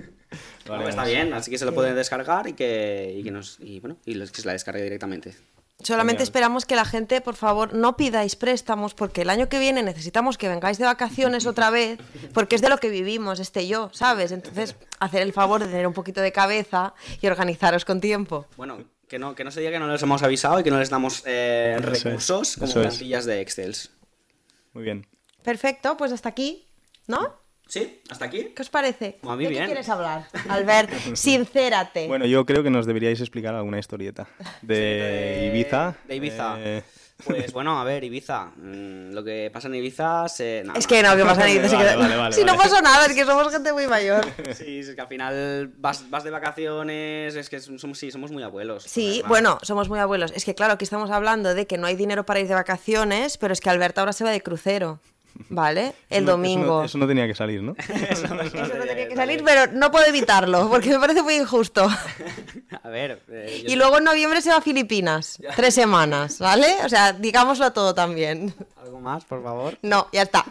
Vale, 0.67 0.83
está 0.89 0.97
vamos. 1.01 1.11
bien, 1.13 1.33
así 1.33 1.51
que 1.51 1.57
se 1.57 1.65
lo 1.65 1.73
pueden 1.73 1.95
descargar 1.95 2.47
y 2.47 2.53
que, 2.53 3.13
y 3.17 3.23
que 3.23 3.31
nos 3.31 3.59
y 3.59 3.79
bueno, 3.79 3.97
y 4.05 4.13
los- 4.15 4.31
que 4.31 4.41
se 4.41 4.47
la 4.47 4.53
descargue 4.53 4.81
directamente. 4.83 5.35
Solamente 5.81 6.19
Genial. 6.19 6.23
esperamos 6.27 6.65
que 6.65 6.75
la 6.77 6.85
gente, 6.85 7.19
por 7.19 7.35
favor, 7.35 7.73
no 7.73 7.97
pidáis 7.97 8.37
préstamos, 8.37 8.93
porque 8.93 9.23
el 9.23 9.29
año 9.29 9.49
que 9.49 9.59
viene 9.59 9.83
necesitamos 9.83 10.37
que 10.37 10.47
vengáis 10.47 10.77
de 10.77 10.85
vacaciones 10.85 11.45
otra 11.45 11.71
vez, 11.71 11.99
porque 12.33 12.55
es 12.55 12.61
de 12.61 12.69
lo 12.69 12.77
que 12.77 12.89
vivimos, 12.89 13.39
este 13.41 13.67
yo, 13.67 13.89
¿sabes? 13.91 14.31
Entonces, 14.31 14.75
hacer 14.99 15.21
el 15.23 15.33
favor 15.33 15.59
de 15.61 15.67
tener 15.67 15.85
un 15.85 15.93
poquito 15.93 16.21
de 16.21 16.31
cabeza 16.31 16.93
y 17.19 17.27
organizaros 17.27 17.83
con 17.83 17.99
tiempo. 17.99 18.45
Bueno, 18.55 18.77
que 19.09 19.19
no, 19.19 19.35
que 19.35 19.43
no 19.43 19.51
se 19.51 19.59
diga 19.59 19.71
que 19.73 19.79
no 19.79 19.91
les 19.91 20.01
hemos 20.01 20.23
avisado 20.23 20.57
y 20.59 20.63
que 20.63 20.71
no 20.71 20.79
les 20.79 20.89
damos 20.89 21.23
eh, 21.25 21.75
es, 21.77 21.83
recursos 22.03 22.53
como 22.55 22.67
es. 22.67 22.73
plantillas 22.75 23.25
de 23.25 23.41
Excel. 23.41 23.75
Muy 24.71 24.83
bien. 24.85 25.05
Perfecto, 25.43 25.97
pues 25.97 26.13
hasta 26.13 26.29
aquí, 26.29 26.65
¿no? 27.07 27.35
¿Sí? 27.67 28.01
¿Hasta 28.09 28.25
aquí? 28.25 28.51
¿Qué 28.55 28.61
os 28.61 28.69
parece? 28.69 29.17
A 29.23 29.35
mí 29.35 29.45
¿De 29.45 29.49
bien. 29.49 29.63
qué 29.63 29.67
quieres 29.67 29.89
hablar? 29.89 30.27
Albert, 30.49 30.91
sincérate. 31.15 32.07
Bueno, 32.07 32.25
yo 32.25 32.45
creo 32.45 32.61
que 32.61 32.69
nos 32.69 32.85
deberíais 32.85 33.19
explicar 33.21 33.55
alguna 33.55 33.79
historieta 33.79 34.27
de, 34.61 34.75
de- 34.75 35.45
Ibiza. 35.47 35.95
de 36.07 36.15
Ibiza. 36.15 36.55
Eh, 36.59 36.83
Pues 37.25 37.53
bueno, 37.53 37.79
a 37.79 37.83
ver, 37.83 38.03
Ibiza. 38.03 38.51
mm, 38.57 39.11
lo 39.13 39.23
que 39.23 39.49
pasa 39.51 39.69
en 39.69 39.75
Ibiza 39.75 40.27
se. 40.27 40.63
es 40.75 40.87
que 40.87 41.01
no, 41.01 41.15
¿qué 41.15 41.23
pasa 41.23 41.47
en 41.49 41.57
Ibiza? 41.57 41.69
Se 41.69 41.75
Vale, 41.77 41.89
queda- 41.89 41.97
vale, 41.97 42.15
vale, 42.17 42.35
si 42.35 42.43
no 42.43 42.55
pasó 42.57 42.81
nada, 42.81 43.05
es 43.05 43.13
que 43.13 43.23
somos 43.25 43.51
gente 43.51 43.71
muy 43.73 43.87
mayor. 43.87 44.25
Sí, 44.53 44.79
es 44.79 44.93
que 44.93 45.01
al 45.01 45.07
final 45.07 45.71
vas, 45.77 46.07
vas 46.09 46.23
de 46.23 46.29
vacaciones, 46.31 47.35
es 47.35 47.49
que 47.49 47.59
somos, 47.59 47.97
sí, 47.97 48.11
somos 48.11 48.31
muy 48.31 48.43
abuelos. 48.43 48.83
Sí, 48.83 49.23
bueno, 49.27 49.57
somos 49.61 49.89
muy 49.89 49.99
abuelos. 49.99 50.31
Es 50.35 50.43
que 50.45 50.53
claro, 50.53 50.73
aquí 50.73 50.83
estamos 50.83 51.09
hablando 51.11 51.53
de 51.55 51.65
que 51.65 51.77
no 51.77 51.87
hay 51.87 51.95
dinero 51.95 52.25
para 52.25 52.39
ir 52.39 52.47
de 52.47 52.55
vacaciones, 52.55 53.37
pero 53.37 53.53
es 53.53 53.61
que 53.61 53.69
Alberto 53.69 54.01
ahora 54.01 54.13
se 54.13 54.23
va 54.23 54.31
de 54.31 54.41
crucero, 54.41 54.99
¿vale? 55.49 55.93
El 56.09 56.23
eso 56.23 56.25
no- 56.25 56.31
domingo. 56.31 56.63
Eso 56.63 56.71
no, 56.73 56.83
eso 56.85 56.97
no 56.99 57.07
tenía 57.07 57.27
que 57.27 57.35
salir, 57.35 57.61
¿no? 57.61 57.75
Eso 57.77 58.27
no- 58.27 58.35
no 58.35 58.41
Eso 58.43 58.57
no 58.57 58.67
tenía 58.67 58.85
tenía 58.87 59.07
que 59.09 59.15
salir, 59.15 59.43
pero 59.43 59.71
no 59.71 59.91
puedo 59.91 60.05
evitarlo, 60.05 60.69
porque 60.69 60.89
me 60.89 60.99
parece 60.99 61.21
muy 61.21 61.35
injusto. 61.35 61.87
A 62.83 62.89
ver. 62.89 63.21
eh, 63.29 63.63
Y 63.67 63.75
luego 63.75 63.97
en 63.97 64.03
noviembre 64.03 64.41
se 64.41 64.49
va 64.49 64.57
a 64.57 64.61
Filipinas, 64.61 65.39
tres 65.55 65.73
semanas, 65.75 66.39
¿vale? 66.39 66.75
O 66.85 66.89
sea, 66.89 67.13
digámoslo 67.13 67.71
todo 67.73 67.93
también. 67.93 68.53
¿Algo 68.81 68.99
más, 68.99 69.23
por 69.25 69.41
favor? 69.43 69.77
No, 69.81 70.07
ya 70.11 70.23
está. 70.23 70.45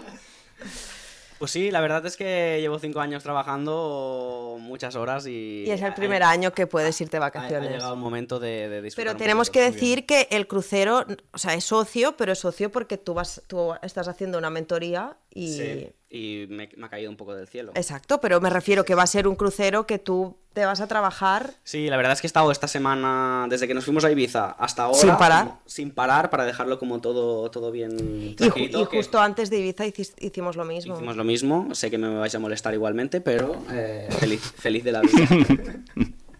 Pues 1.43 1.51
sí, 1.51 1.73
la 1.73 1.81
verdad 1.81 2.07
es 2.07 2.17
que 2.17 2.59
llevo 2.61 2.79
cinco 2.79 3.01
años 3.01 3.25
trabajando 3.25 4.59
muchas 4.61 4.95
horas 4.95 5.27
y. 5.27 5.65
Y 5.67 5.71
es 5.73 5.83
el 5.83 5.93
primer 5.95 6.23
ha- 6.23 6.31
año 6.31 6.53
que 6.53 6.69
puedes 6.69 7.01
irte 7.01 7.17
de 7.17 7.23
Ha, 7.25 7.27
ha 7.27 7.31
vacaciones. 7.31 7.69
llegado 7.71 7.95
el 7.95 7.99
momento 8.01 8.39
de, 8.39 8.69
de 8.69 8.81
disfrutar. 8.83 9.05
Pero 9.07 9.13
un 9.13 9.19
tenemos 9.19 9.49
poquito. 9.49 9.65
que 9.67 9.73
decir 9.73 10.07
que 10.07 10.29
el 10.31 10.47
crucero, 10.47 11.05
o 11.33 11.39
sea, 11.39 11.55
es 11.55 11.65
socio, 11.65 12.17
pero 12.17 12.31
es 12.33 12.39
socio 12.39 12.71
porque 12.71 12.97
tú 12.97 13.15
vas, 13.15 13.43
tú 13.49 13.75
estás 13.83 14.07
haciendo 14.07 14.39
una 14.39 14.51
mentoría 14.51 15.17
y 15.35 15.49
Sí, 15.57 15.89
y 16.11 16.47
me, 16.51 16.69
me 16.77 16.87
ha 16.87 16.89
caído 16.91 17.11
un 17.11 17.17
poco 17.17 17.35
del 17.35 17.49
cielo. 17.49 17.73
exacto, 17.75 18.21
pero 18.21 18.41
me 18.41 18.51
refiero 18.51 18.85
que 18.85 18.95
va 18.95 19.03
a 19.03 19.07
ser 19.07 19.27
un 19.27 19.35
crucero 19.35 19.87
que 19.87 19.99
tú 19.99 20.37
te 20.53 20.67
vas 20.67 20.83
a 20.83 20.87
trabajar 20.87 21.55
Sí, 21.65 21.89
la 21.89 21.97
verdad 21.97 22.13
es 22.13 22.21
que 22.21 22.27
he 22.27 22.29
estado 22.29 22.53
esta 22.53 22.69
semana, 22.69 23.47
desde 23.49 23.67
que 23.67 23.73
nos 23.73 23.85
fuimos 23.87 24.05
a 24.05 24.11
Ibiza 24.11 24.51
hasta 24.51 24.83
ahora. 24.85 24.99
Sin 24.99 25.17
parar. 25.17 25.45
como- 25.47 25.61
sin 25.65 25.91
parar 25.91 26.29
para 26.29 26.45
dejarlo 26.45 26.79
como 26.79 27.01
todo, 27.01 27.51
todo 27.51 27.71
bien. 27.71 27.97
y, 27.99 28.37
y 28.39 28.69
que 28.71 28.85
justo 28.85 29.19
antes 29.21 29.49
de 29.49 29.61
Ibiza 29.61 29.87
hicis- 29.87 30.15
hicimos 30.21 30.57
lo 30.57 30.67
mismo. 30.67 30.95
Hicimos 30.95 31.17
lo 31.17 31.25
mismo. 31.25 31.75
Sé 31.75 31.91
que 31.91 31.97
me 31.97 32.15
vais 32.19 32.35
a 32.35 32.39
molestar 32.39 32.75
igualmente, 32.75 33.23
pero 33.23 33.57
eh, 33.73 34.09
feliz, 34.19 34.41
feliz 34.43 34.85
de 34.85 34.93
la 34.93 35.01
vida. 35.03 35.81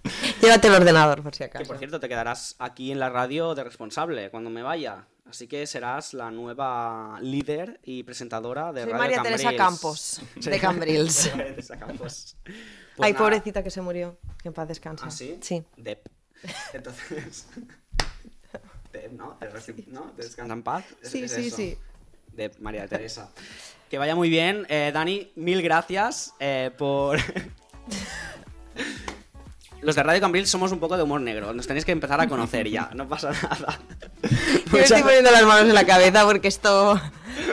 Llévate 0.43 0.69
el 0.69 0.75
ordenador 0.75 1.23
por 1.23 1.33
si 1.35 1.39
que 1.39 1.45
acaso. 1.45 1.65
por 1.67 1.79
cierto, 1.79 2.01
te 2.01 2.09
quedarás 2.09 2.57
aquí 2.59 2.91
en 2.93 2.99
la 2.99 3.09
radio 3.11 3.55
de 3.55 3.65
responsable 3.65 4.31
cuando 4.31 4.51
me 4.51 4.63
vaya. 4.63 5.07
Así 5.29 5.47
que 5.47 5.67
serás 5.67 6.13
la 6.13 6.31
nueva 6.31 7.19
líder 7.23 7.81
y 7.85 8.03
presentadora 8.03 8.73
de 8.73 8.83
Soy 8.83 8.91
Radio 8.93 9.03
María 9.03 9.23
Teresa 9.23 9.45
Cambrils. 9.57 9.59
Campos, 9.59 10.23
de 10.37 10.61
Cambrils. 10.61 11.15
Soy 11.15 11.31
María 11.31 11.47
Teresa 11.47 11.79
Campos. 11.79 12.37
Pues 12.45 12.59
Ay, 12.99 13.13
nada. 13.13 13.25
pobrecita 13.25 13.63
que 13.63 13.71
se 13.71 13.81
murió. 13.81 14.19
Que 14.43 14.49
en 14.49 14.55
paz 14.55 14.69
descanse. 14.69 15.05
¿Ah, 15.07 15.11
sí? 15.11 15.39
Sí. 15.41 15.65
Dep. 15.77 16.07
Entonces. 16.75 17.47
Dep, 18.93 19.13
¿no? 19.13 19.37
Te 19.39 19.51
reci- 19.51 19.87
¿no? 19.87 20.03
Te 20.17 20.23
descansa 20.25 20.53
en 20.53 20.63
paz. 20.63 20.85
Sí, 21.01 21.23
es 21.23 21.33
sí, 21.33 21.47
eso. 21.47 21.57
sí. 21.57 21.79
De 22.33 22.51
María 22.61 22.87
Teresa. 22.87 23.31
Que 23.89 23.97
vaya 23.99 24.15
muy 24.15 24.29
bien. 24.29 24.67
Eh, 24.69 24.91
Dani, 24.93 25.33
mil 25.37 25.63
gracias 25.63 26.35
eh, 26.41 26.71
por. 26.77 27.19
Los 29.83 29.97
de 29.97 30.03
Radio 30.03 30.21
Cambril 30.21 30.47
somos 30.47 30.73
un 30.73 30.79
poco 30.79 30.97
de 30.97 31.03
humor 31.03 31.21
negro. 31.21 31.53
Nos 31.53 31.67
tenéis 31.67 31.85
que 31.85 31.93
empezar 31.93 32.21
a 32.21 32.29
conocer 32.29 32.69
ya. 32.69 32.91
No 32.95 33.09
pasa 33.09 33.31
nada. 33.43 33.79
Yo 34.73 34.79
estoy 34.79 35.03
poniendo 35.03 35.31
las 35.31 35.45
manos 35.45 35.69
en 35.69 35.75
la 35.75 35.85
cabeza 35.85 36.25
porque 36.25 36.49
esto 36.49 37.01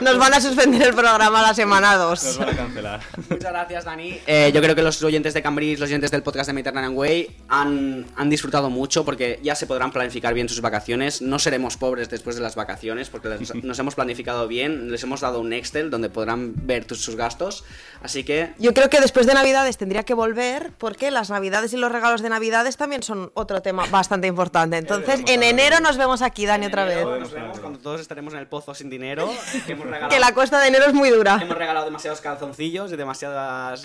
nos 0.02 0.18
van 0.18 0.34
a 0.34 0.42
suspender 0.42 0.82
el 0.90 0.94
programa 0.94 1.42
la 1.42 1.54
semana 1.54 1.96
2. 1.96 2.24
Nos 2.24 2.38
van 2.38 2.50
a 2.50 2.56
cancelar. 2.56 3.00
Muchas 3.30 3.52
gracias, 3.52 3.86
Dani. 3.86 4.20
Eh, 4.28 4.52
yo 4.54 4.62
creo 4.62 4.76
que 4.76 4.82
los 4.82 5.02
oyentes 5.04 5.34
de 5.34 5.42
Cambridge, 5.42 5.80
los 5.80 5.90
oyentes 5.90 6.12
del 6.12 6.24
podcast 6.24 6.48
de 6.48 6.54
Mediterranean 6.54 6.96
Way 6.96 7.36
han, 7.50 8.06
han 8.16 8.30
disfrutado 8.30 8.70
mucho 8.70 9.06
porque 9.06 9.40
ya 9.44 9.56
se 9.56 9.68
podrán 9.68 9.92
planificar 9.92 10.34
bien 10.34 10.50
sus 10.50 10.62
vacaciones. 10.62 11.22
No 11.22 11.40
seremos 11.40 11.78
pobres 11.78 12.10
después 12.10 12.36
de 12.36 12.42
las 12.42 12.56
vacaciones 12.56 13.10
porque 13.10 13.30
les- 13.30 13.56
nos 13.64 13.80
hemos 13.80 13.96
planificado 13.96 14.48
bien. 14.48 14.92
Les 14.92 15.04
hemos 15.04 15.22
dado 15.22 15.40
un 15.40 15.54
Excel 15.54 15.90
donde 15.90 16.10
podrán 16.10 16.54
ver 16.68 16.86
tus- 16.86 17.02
sus 17.02 17.16
gastos. 17.16 17.64
Así 18.04 18.24
que 18.24 18.54
Yo 18.60 18.74
creo 18.74 18.90
que 18.90 19.00
después 19.02 19.26
de 19.28 19.34
Navidades 19.34 19.78
tendría 19.78 20.04
que 20.04 20.14
volver 20.14 20.72
porque 20.78 21.12
las 21.12 21.30
Navidades 21.30 21.74
y 21.74 21.78
los 21.78 21.92
regalos 21.92 22.22
de 22.22 22.30
Navidades 22.30 22.78
también 22.78 23.04
son 23.04 23.32
otro 23.34 23.62
tema 23.62 23.86
bastante 23.92 24.28
importante. 24.28 24.78
Entonces, 24.78 25.22
en 25.28 25.44
enero 25.44 25.80
nos 25.82 25.98
vemos 25.98 26.22
aquí, 26.22 26.46
Dani, 26.46 26.68
otra 26.68 26.86
vez. 26.86 27.04
nos 27.06 27.32
vemos 27.32 27.60
cuando 27.60 27.80
todos 27.80 28.00
estaremos 28.02 28.34
en 28.34 28.40
el 28.40 28.48
pozo 28.48 28.74
sin 28.74 28.90
dinero. 28.90 29.30
Que 29.66 29.74
hemos 29.74 29.88
regalado, 29.92 30.10
Que 30.14 30.20
la 30.20 30.34
cuesta 30.34 30.60
de 30.60 30.68
enero 30.68 30.86
es 30.86 30.94
muy 30.94 31.10
dura. 31.10 31.40
hemos 31.42 31.58
regalado 31.58 31.86
demasiados 31.86 32.22
calzoncillos 32.22 32.92
y 32.92 32.96
demasiadas, 32.96 33.84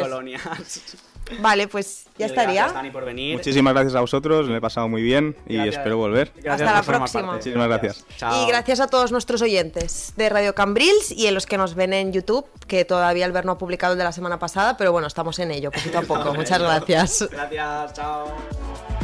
colonias. 0.00 0.42
Vale, 1.40 1.68
pues 1.68 2.04
ya 2.16 2.24
Mil 2.24 2.30
estaría. 2.30 2.54
Gracias, 2.62 2.74
Dani, 2.74 2.90
por 2.90 3.04
venir. 3.04 3.36
Muchísimas 3.36 3.74
gracias 3.74 3.94
a 3.94 4.00
vosotros, 4.00 4.48
me 4.48 4.56
he 4.56 4.60
pasado 4.62 4.88
muy 4.88 5.02
bien 5.02 5.36
y 5.46 5.56
Gracias. 5.56 5.76
espero 5.76 5.98
volver. 5.98 6.32
Gracias 6.36 6.68
Hasta 6.70 6.92
la 6.92 6.98
próxima. 6.98 7.20
parte. 7.22 7.36
Muchísimas 7.36 7.68
gracias. 7.68 8.04
Chao. 8.16 8.42
Y 8.44 8.48
gracias 8.48 8.80
a 8.80 8.86
todos 8.86 9.12
nuestros 9.12 9.42
oyentes 9.42 10.14
de 10.16 10.30
Radio 10.30 10.54
Cambrils 10.54 11.10
y 11.10 11.26
a 11.26 11.30
los 11.32 11.44
que 11.44 11.58
nos 11.58 11.74
ven 11.74 11.92
en 11.92 12.14
YouTube, 12.14 12.46
que 12.66 12.86
todavía 12.86 13.26
Albert 13.26 13.44
no 13.44 13.52
ha 13.52 13.58
publicado 13.58 13.92
el 13.92 13.98
de 13.98 14.04
la 14.04 14.12
semana 14.12 14.38
pasada, 14.38 14.78
pero 14.78 14.90
bueno, 14.90 15.06
estamos 15.06 15.38
en 15.38 15.50
ello, 15.50 15.70
poquito 15.70 15.98
a 15.98 16.02
poco. 16.08 16.32
Muchas 16.32 16.60
gracias. 16.60 17.28
Gracias, 17.30 17.92
chao. 17.92 18.97